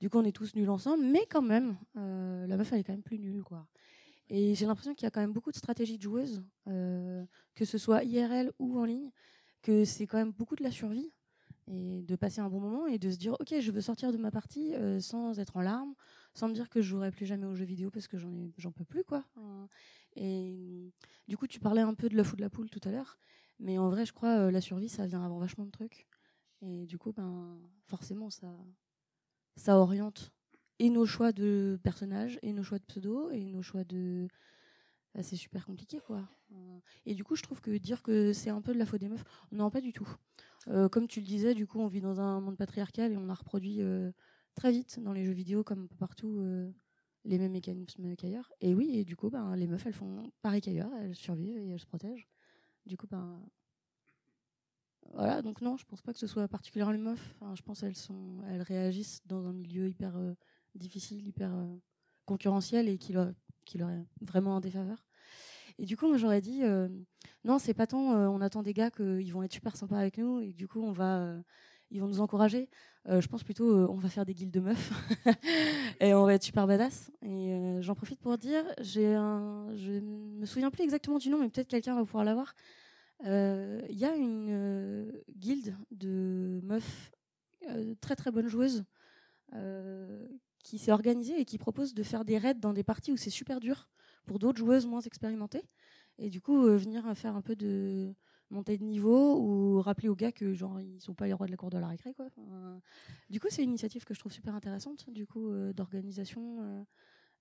[0.00, 2.84] Du coup, on est tous nuls ensemble, mais quand même, euh, la meuf, elle est
[2.84, 3.66] quand même plus nulle, quoi.
[4.28, 7.24] Et j'ai l'impression qu'il y a quand même beaucoup de stratégies de joueuses, euh,
[7.54, 9.10] que ce soit IRL ou en ligne,
[9.62, 11.12] que c'est quand même beaucoup de la survie
[11.68, 14.18] et de passer un bon moment et de se dire ok je veux sortir de
[14.18, 15.94] ma partie euh, sans être en larmes
[16.34, 18.84] sans me dire que je jouerai plus jamais aux jeux vidéo parce que j'en peux
[18.84, 19.24] plus quoi
[20.14, 20.92] et
[21.26, 23.18] du coup tu parlais un peu de l'œuf ou de la poule tout à l'heure
[23.58, 26.06] mais en vrai je crois euh, la survie ça vient avant vachement de trucs
[26.62, 28.54] et du coup ben forcément ça
[29.56, 30.32] ça oriente
[30.78, 34.28] et nos choix de personnages et nos choix de pseudo et nos choix de
[35.16, 36.28] bah, c'est super compliqué, quoi.
[37.06, 39.08] Et du coup, je trouve que dire que c'est un peu de la faute des
[39.08, 40.08] meufs, non, pas du tout.
[40.68, 43.30] Euh, comme tu le disais, du coup, on vit dans un monde patriarcal et on
[43.30, 44.12] a reproduit euh,
[44.56, 46.70] très vite dans les jeux vidéo, comme un peu partout, euh,
[47.24, 48.52] les mêmes mécanismes qu'ailleurs.
[48.60, 51.70] Et oui, et du coup, ben, les meufs, elles font pareil qu'ailleurs, elles survivent et
[51.70, 52.28] elles se protègent.
[52.84, 53.40] Du coup, ben,
[55.14, 57.34] voilà, donc non, je pense pas que ce soit particulièrement les meufs.
[57.40, 57.94] Enfin, je pense qu'elles
[58.50, 60.34] elles réagissent dans un milieu hyper euh,
[60.76, 61.76] difficile, hyper euh,
[62.24, 63.32] concurrentiel et qui leur,
[63.64, 65.04] qui leur est vraiment en défaveur.
[65.78, 66.88] Et du coup, moi, j'aurais dit, euh,
[67.44, 70.18] non, c'est pas tant, euh, on attend des gars qu'ils vont être super sympas avec
[70.18, 71.34] nous et du coup, on va,
[71.90, 72.68] ils vont nous encourager.
[73.08, 74.90] Je pense plutôt, on va faire des guildes de meufs
[76.00, 77.12] et on va être super badass.
[77.22, 81.48] Et j'en profite pour dire, j'ai un, je me souviens plus exactement du nom, mais
[81.48, 82.54] peut-être quelqu'un va pouvoir l'avoir.
[83.24, 87.12] Euh, Il y a une euh, guilde de meufs
[87.68, 88.84] euh, très très bonnes joueuses
[90.64, 93.30] qui s'est organisée et qui propose de faire des raids dans des parties où c'est
[93.30, 93.88] super dur
[94.26, 95.62] pour d'autres joueuses moins expérimentées.
[96.18, 98.12] Et du coup, venir faire un peu de
[98.50, 101.52] montée de niveau ou rappeler aux gars que genre ils sont pas les rois de
[101.52, 102.26] la cour de la récré quoi.
[103.30, 106.84] Du coup, c'est une initiative que je trouve super intéressante du coup d'organisation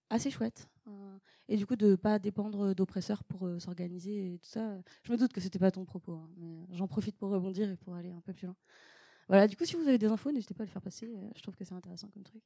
[0.10, 0.70] assez chouette.
[0.88, 4.78] Euh, et du coup de pas dépendre d'oppresseurs pour euh, s'organiser et tout ça.
[5.04, 7.78] Je me doute que c'était pas ton propos, hein, mais j'en profite pour rebondir et
[7.78, 8.56] pour aller un peu plus loin.
[9.28, 11.12] Voilà, du coup, si vous avez des infos, n'hésitez pas à les faire passer.
[11.16, 12.44] euh, Je trouve que c'est intéressant comme truc.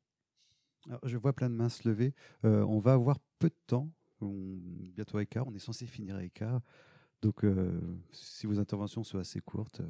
[1.03, 2.13] Je vois plein de mains se lever.
[2.45, 3.89] Euh, on va avoir peu de temps.
[4.21, 5.45] Bientôt à écart.
[5.47, 6.61] On est censé finir à écart.
[7.21, 7.81] Donc, euh,
[8.13, 9.81] si vos interventions sont assez courtes,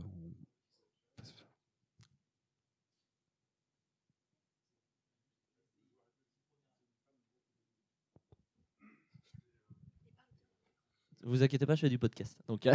[11.23, 12.37] Vous inquiétez pas, je fais du podcast.
[12.47, 12.73] Donc, euh,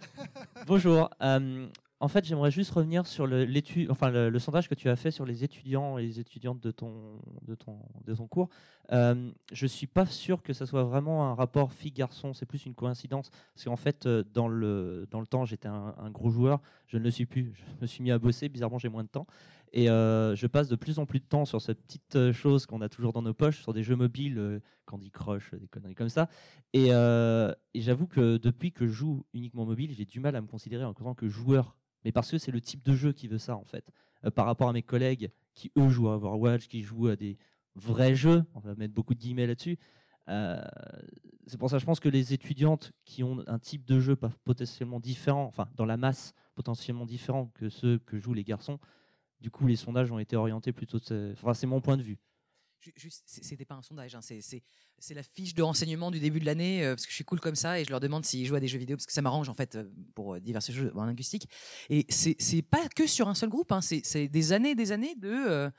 [0.66, 1.10] bonjour.
[1.22, 1.66] Euh,
[2.02, 5.98] en fait, j'aimerais juste revenir sur le, sondage que tu as fait sur les étudiants
[5.98, 8.48] et les étudiantes de ton, cours.
[8.92, 12.74] Euh, je suis pas sûr que ça soit vraiment un rapport fille-garçon, c'est plus une
[12.74, 13.30] coïncidence.
[13.54, 16.96] Parce qu'en fait, euh, dans le, dans le temps, j'étais un, un gros joueur, je
[16.96, 17.52] ne le suis plus.
[17.54, 19.26] Je me suis mis à bosser, bizarrement, j'ai moins de temps.
[19.72, 22.66] Et euh, je passe de plus en plus de temps sur cette petite euh, chose
[22.66, 25.94] qu'on a toujours dans nos poches, sur des jeux mobiles, euh, Candy Crush, des conneries
[25.94, 26.28] comme ça.
[26.72, 26.88] Et,
[27.74, 30.94] j'avoue que depuis que je joue uniquement mobile, j'ai du mal à me considérer en
[30.94, 31.76] tant que joueur.
[32.04, 33.84] Mais parce que c'est le type de jeu qui veut ça, en fait.
[34.34, 37.38] Par rapport à mes collègues qui, eux, jouent à Overwatch, qui jouent à des
[37.76, 39.78] vrais jeux, on va mettre beaucoup de guillemets là-dessus.
[40.26, 44.16] C'est pour ça que je pense que les étudiantes qui ont un type de jeu
[44.44, 48.78] potentiellement différent, enfin dans la masse potentiellement différent que ceux que jouent les garçons,
[49.40, 50.98] du coup les sondages ont été orientés plutôt.
[51.32, 52.18] Enfin, c'est mon point de vue.
[52.80, 54.62] Ju- Juste, c'était pas un sondage, hein, c'est-
[55.14, 57.54] la fiche de renseignement du début de l'année, euh, parce que je suis cool comme
[57.54, 59.48] ça, et je leur demande s'ils jouent à des jeux vidéo, parce que ça m'arrange
[59.50, 59.84] en fait euh,
[60.14, 61.46] pour euh, divers jeux en linguistique.
[61.90, 65.14] Et c'est pas que sur un seul groupe, hein, c'est des années et des années
[65.16, 65.28] de.
[65.30, 65.70] euh,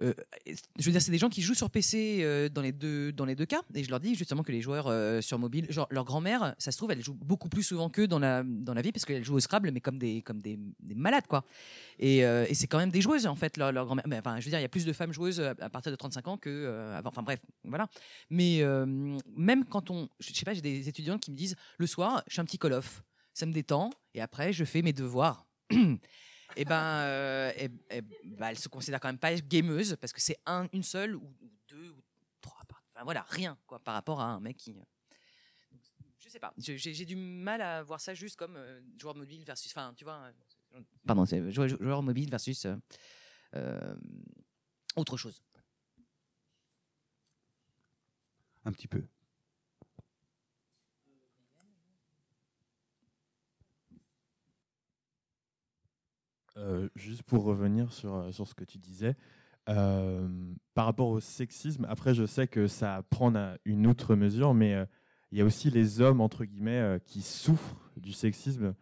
[0.00, 3.24] je veux dire, c'est des gens qui jouent sur PC euh, dans, les deux, dans
[3.24, 3.62] les deux cas.
[3.74, 6.72] Et je leur dis justement que les joueurs euh, sur mobile, genre leur grand-mère, ça
[6.72, 9.24] se trouve, elle joue beaucoup plus souvent qu'eux dans la, dans la vie parce qu'elle
[9.24, 11.44] joue au Scrabble, mais comme des, comme des, des malades, quoi.
[11.98, 14.04] Et, euh, c'est quand même des joueuses, en fait, leur, leur grand-mère.
[14.18, 16.28] Enfin, je veux dire, il y a plus de femmes joueuses à, partir de 35
[16.28, 17.10] ans que euh, avant.
[17.10, 17.88] Enfin, bref, voilà.
[18.30, 18.86] Mais euh,
[19.36, 20.08] même quand on.
[20.20, 22.58] Je sais pas, j'ai des étudiants qui me disent le soir, je suis un petit
[22.58, 25.46] call-off, ça me détend, et après, je fais mes devoirs.
[26.56, 30.20] et ben, euh, eh- eh ben, elle se considère quand même pas gameuse parce que
[30.20, 31.34] c'est un, une seule ou,
[31.68, 32.02] deux ou
[32.40, 32.60] trois.
[32.94, 34.72] Enfin voilà, rien quoi par rapport à un mec qui.
[34.72, 34.82] euh,
[36.18, 39.72] Je sais pas, j'ai du mal à voir ça juste comme euh, joueur mobile versus.
[39.72, 40.30] Enfin, tu vois.
[41.06, 42.66] Pardon, joueur, joueur mobile versus
[44.96, 45.40] autre chose.
[48.64, 49.04] Un petit peu.
[56.56, 59.16] Euh, juste pour revenir sur, euh, sur ce que tu disais,
[59.68, 60.28] euh,
[60.74, 63.32] par rapport au sexisme, après je sais que ça prend
[63.64, 64.86] une autre mesure, mais
[65.32, 68.74] il y a aussi les hommes, entre guillemets, qui souffrent du sexisme.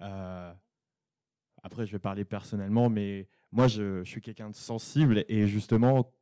[0.00, 6.14] Après, je vais parler personnellement, mais moi, je, suis quelqu'un de sensible et justement,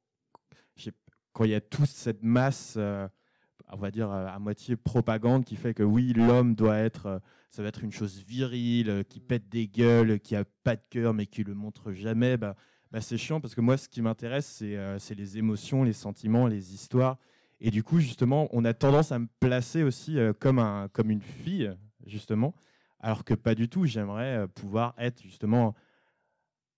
[1.33, 5.75] quand il y a toute cette masse, on va dire à moitié propagande, qui fait
[5.75, 9.69] que oui, l'homme doit être, ça va être une chose virile, euh, qui pète des
[9.69, 12.55] gueules, qui a pas de cœur, mais qui le montre jamais, bah,
[12.91, 16.47] bah, c'est chiant parce que moi, ce qui m'intéresse, c'est euh, les émotions, les sentiments,
[16.47, 17.19] les histoires.
[17.61, 21.11] Et du coup, justement, on a tendance à me placer aussi euh, comme, un, comme
[21.11, 21.73] une fille,
[22.07, 22.55] justement,
[23.01, 23.87] alors que pas du tout.
[23.87, 25.75] J'aimerais euh, pouvoir être justement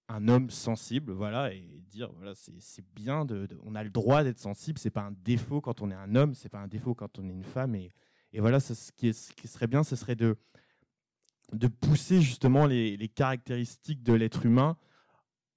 [0.09, 4.39] un homme sensible, voilà, et dire voilà, c'est bien, de, on a le droit d'être
[4.39, 4.79] sensible.
[4.79, 7.29] C'est pas un défaut quand on est un homme, c'est pas un défaut quand on
[7.29, 7.75] est une femme.
[7.75, 7.91] Et,
[8.33, 10.37] et voilà, ce, qui est- ce qui serait bien, ce serait de
[11.53, 14.77] de pousser justement les, caractéristiques de l'être humain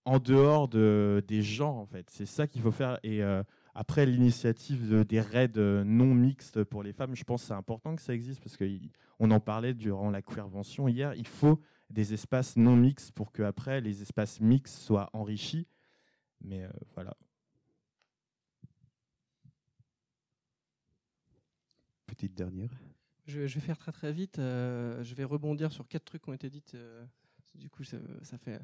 [0.06, 2.10] en dehors de, des genres, en fait.
[2.10, 3.00] C'est ça qu'il faut faire.
[3.04, 3.44] Et euh,
[3.76, 7.54] Après, l'initiative de- des raids euh, non mixtes pour les femmes, je pense que c'est
[7.54, 11.14] important que ça existe parce qu'on en parlait durant la queervention hier.
[11.16, 15.68] Il faut des espaces non mixtes pour que après les espaces mixtes soient enrichis.
[16.42, 17.16] Mais euh, voilà.
[22.08, 22.70] Petite dernière.
[23.32, 24.40] Je, vais faire très très vite.
[24.40, 26.76] euh, je vais rebondir sur quatre trucs qui ont été dites.
[26.76, 27.06] euh,
[27.56, 27.98] du coup, ça,
[28.38, 28.60] fait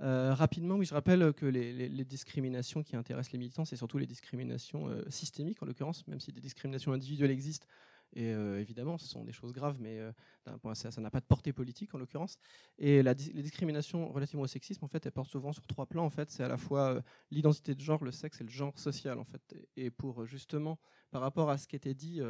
[0.00, 0.76] Euh, rapidement.
[0.76, 5.62] Oui, je rappelle que les, discriminations qui intéressent les militants, c'est surtout les discriminations systémiques
[5.62, 7.66] en l'occurrence, même si des discriminations individuelles existent.
[8.14, 10.00] Et évidemment, ce sont des choses graves, mais
[10.44, 12.36] d'un point, ça n'a pas de portée politique en l'occurrence.
[12.78, 16.04] Et les discriminations relativement au sexisme, en fait, elles portent souvent sur trois plans.
[16.04, 17.00] En fait, c'est à la fois
[17.30, 19.18] l'identité de genre, le sexe et le genre social.
[19.20, 20.78] En fait, et pour justement,
[21.12, 22.20] par rapport à ce qui était dit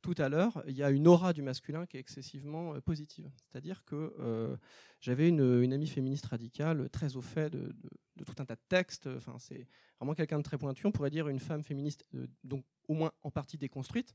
[0.00, 3.30] tout à l'heure, il y a une aura du masculin qui est excessivement euh, positive.
[3.36, 4.56] C'est-à-dire que euh,
[5.00, 7.74] j'avais une, amie féministe radicale très au fait de,
[8.24, 9.08] tout un tas de textes.
[9.08, 9.66] Enfin, c'est
[9.98, 10.86] vraiment quelqu'un de très pointu.
[10.86, 14.14] On pourrait dire une femme féministe, euh, donc au moins en partie déconstruite.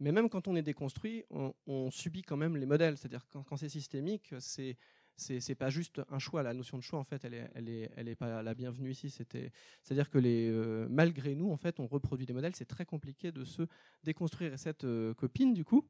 [0.00, 2.96] Mais même quand on est déconstruit, on, on subit quand même les modèles.
[2.96, 4.76] C'est-à-dire quand, quand c'est systémique, c'est
[5.16, 6.42] c'est pas juste un choix.
[6.42, 9.10] La notion de choix, en fait, elle est, pas la bienvenue ici.
[9.10, 12.56] C'est-à-dire que euh, malgré nous, en fait, on reproduit des modèles.
[12.56, 13.62] C'est très compliqué de se
[14.02, 14.54] déconstruire.
[14.54, 15.86] Et cette euh, copine, du coup,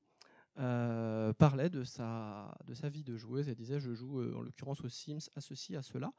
[0.58, 2.54] euh, parlait de sa,
[2.84, 3.48] vie de joueuse.
[3.48, 6.12] Elle disait Je joue en l'occurrence aux Sims, à ceci, à cela.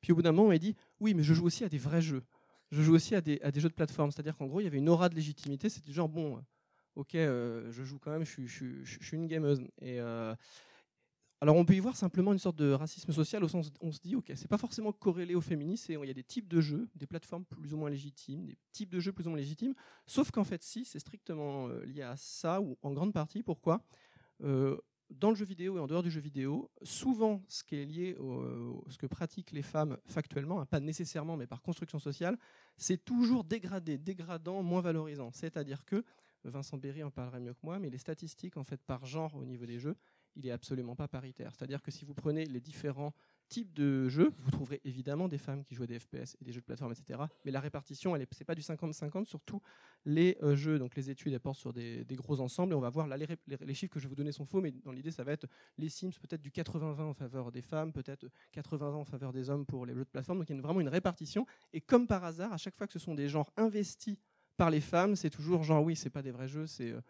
[0.00, 2.02] Puis au bout d'un moment, elle dit Oui, mais je joue aussi à des vrais
[2.02, 2.22] jeux.
[2.70, 4.12] Je joue aussi à des, jeux de plateforme.
[4.12, 5.68] C'est-à-dire qu'en gros, il y avait une aura de légitimité.
[5.68, 6.40] C'était genre Bon,
[6.94, 9.60] ok, je joue quand même, je suis une gameuse.
[9.80, 10.00] Et.
[11.40, 14.00] Alors on peut y voir simplement une sorte de racisme social au sens on se
[14.00, 16.88] dit ok c'est pas forcément corrélé au féminisme il y a des types de jeux
[16.94, 19.74] des plateformes plus ou moins légitimes des types de jeux plus ou moins légitimes
[20.06, 23.82] sauf qu'en fait si c'est strictement euh, lié à ça ou en grande partie pourquoi
[24.42, 24.78] Euh,
[25.10, 28.16] dans le jeu vidéo et en dehors du jeu vidéo, souvent ce qui est lié
[28.18, 32.38] au, ce que pratiquent les femmes factuellement, hein, pas nécessairement mais par construction sociale,
[32.76, 35.30] c'est toujours dégradé, dégradant, moins valorisant.
[35.32, 36.04] C'est-à-dire que
[36.44, 39.44] Vincent Berry en parlerait mieux que moi, mais les statistiques en fait par genre au
[39.44, 39.96] niveau des jeux,
[40.36, 41.52] il est absolument pas paritaire.
[41.54, 43.12] C'est-à-dire que si vous prenez les différents
[43.48, 46.52] types de jeux, vous trouverez évidemment des femmes qui jouent à des FPS et des
[46.52, 47.20] jeux de plateforme, etc.
[47.44, 49.60] Mais la répartition, elle est, c'est pas du 50-50, surtout
[50.04, 50.78] les euh, jeux.
[50.78, 53.74] Donc les études, elles portent sur des, gros ensembles et on va voir là les,
[53.74, 55.88] chiffres que je vais vous donner sont faux, mais dans l'idée, ça va être les
[55.88, 59.84] Sims peut-être du 80-20 en faveur des femmes, peut-être 80-20 en faveur des hommes pour
[59.84, 60.38] les jeux de plateforme.
[60.38, 61.44] Donc il y a vraiment une répartition.
[61.72, 64.16] Et comme par hasard, à chaque fois que ce sont des genres investis
[64.56, 67.00] par les femmes, c'est toujours genre oui, c'est pas des vrais jeux, c'est euh,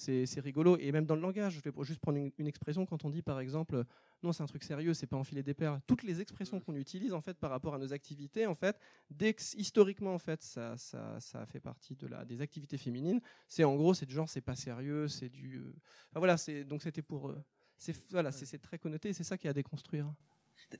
[0.00, 0.76] c'est rigolo.
[0.78, 3.22] Et même dans le langage, je vais juste prendre une, une expression quand on dit
[3.22, 3.84] par exemple
[4.22, 5.80] non, c'est un truc sérieux, c'est pas enfiler des perles.
[5.86, 8.78] Toutes les expressions qu'on utilise en fait par rapport à nos activités, en fait,
[9.10, 13.20] dès que- historiquement en fait, ça, ça, ça fait partie de la des activités féminines.
[13.48, 15.56] C'est en gros, c'est du genre, c'est pas sérieux, c'est du.
[15.56, 15.72] euh,
[16.10, 17.28] enfin, voilà, c'est donc c'était pour.
[17.30, 17.42] euh,
[17.76, 20.12] c'est voilà, c'est c'est très connoté, et c'est ça qui a à déconstruire.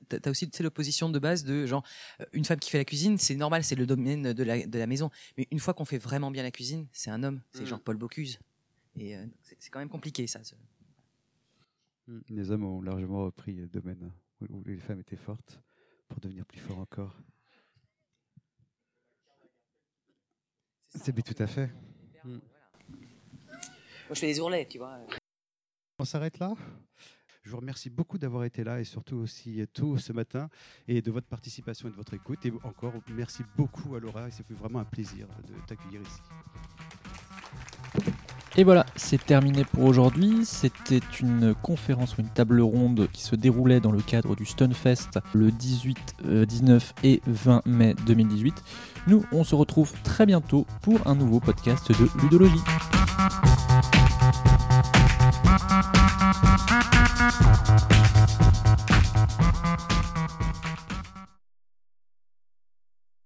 [0.08, 1.82] T'as aussi l'opposition de base de genre
[2.20, 4.78] euh, une femme qui fait la cuisine, c'est normal, c'est le domaine de la, de
[4.78, 5.10] la maison.
[5.38, 7.66] Mais une fois qu'on fait vraiment bien la cuisine, c'est un homme, c'est Mm.
[7.66, 8.38] genre Paul Bocuse.
[8.96, 10.42] Et euh, c'est c'est quand même compliqué ça.
[10.44, 10.54] ce-
[12.06, 12.20] Mm.
[12.30, 14.10] Les hommes ont largement repris le domaine
[14.40, 15.60] où où les femmes étaient fortes
[16.08, 17.14] pour devenir plus forts encore.
[20.88, 21.70] C'est bien tout à fait.
[22.24, 22.38] Mm.
[23.48, 24.98] Moi je fais des ourlets, tu vois.
[25.98, 26.54] On s'arrête là
[27.42, 30.48] Je vous remercie beaucoup d'avoir été là et surtout aussi tôt ce matin
[30.88, 32.44] et de votre participation et de votre écoute.
[32.46, 36.20] Et encore, merci beaucoup à Laura et ça fait vraiment un plaisir de t'accueillir ici.
[38.60, 40.44] Et voilà, c'est terminé pour aujourd'hui.
[40.44, 45.18] C'était une conférence ou une table ronde qui se déroulait dans le cadre du Stunfest
[45.32, 45.96] le 18,
[46.26, 48.62] euh, 19 et 20 mai 2018.
[49.06, 52.60] Nous, on se retrouve très bientôt pour un nouveau podcast de ludologie.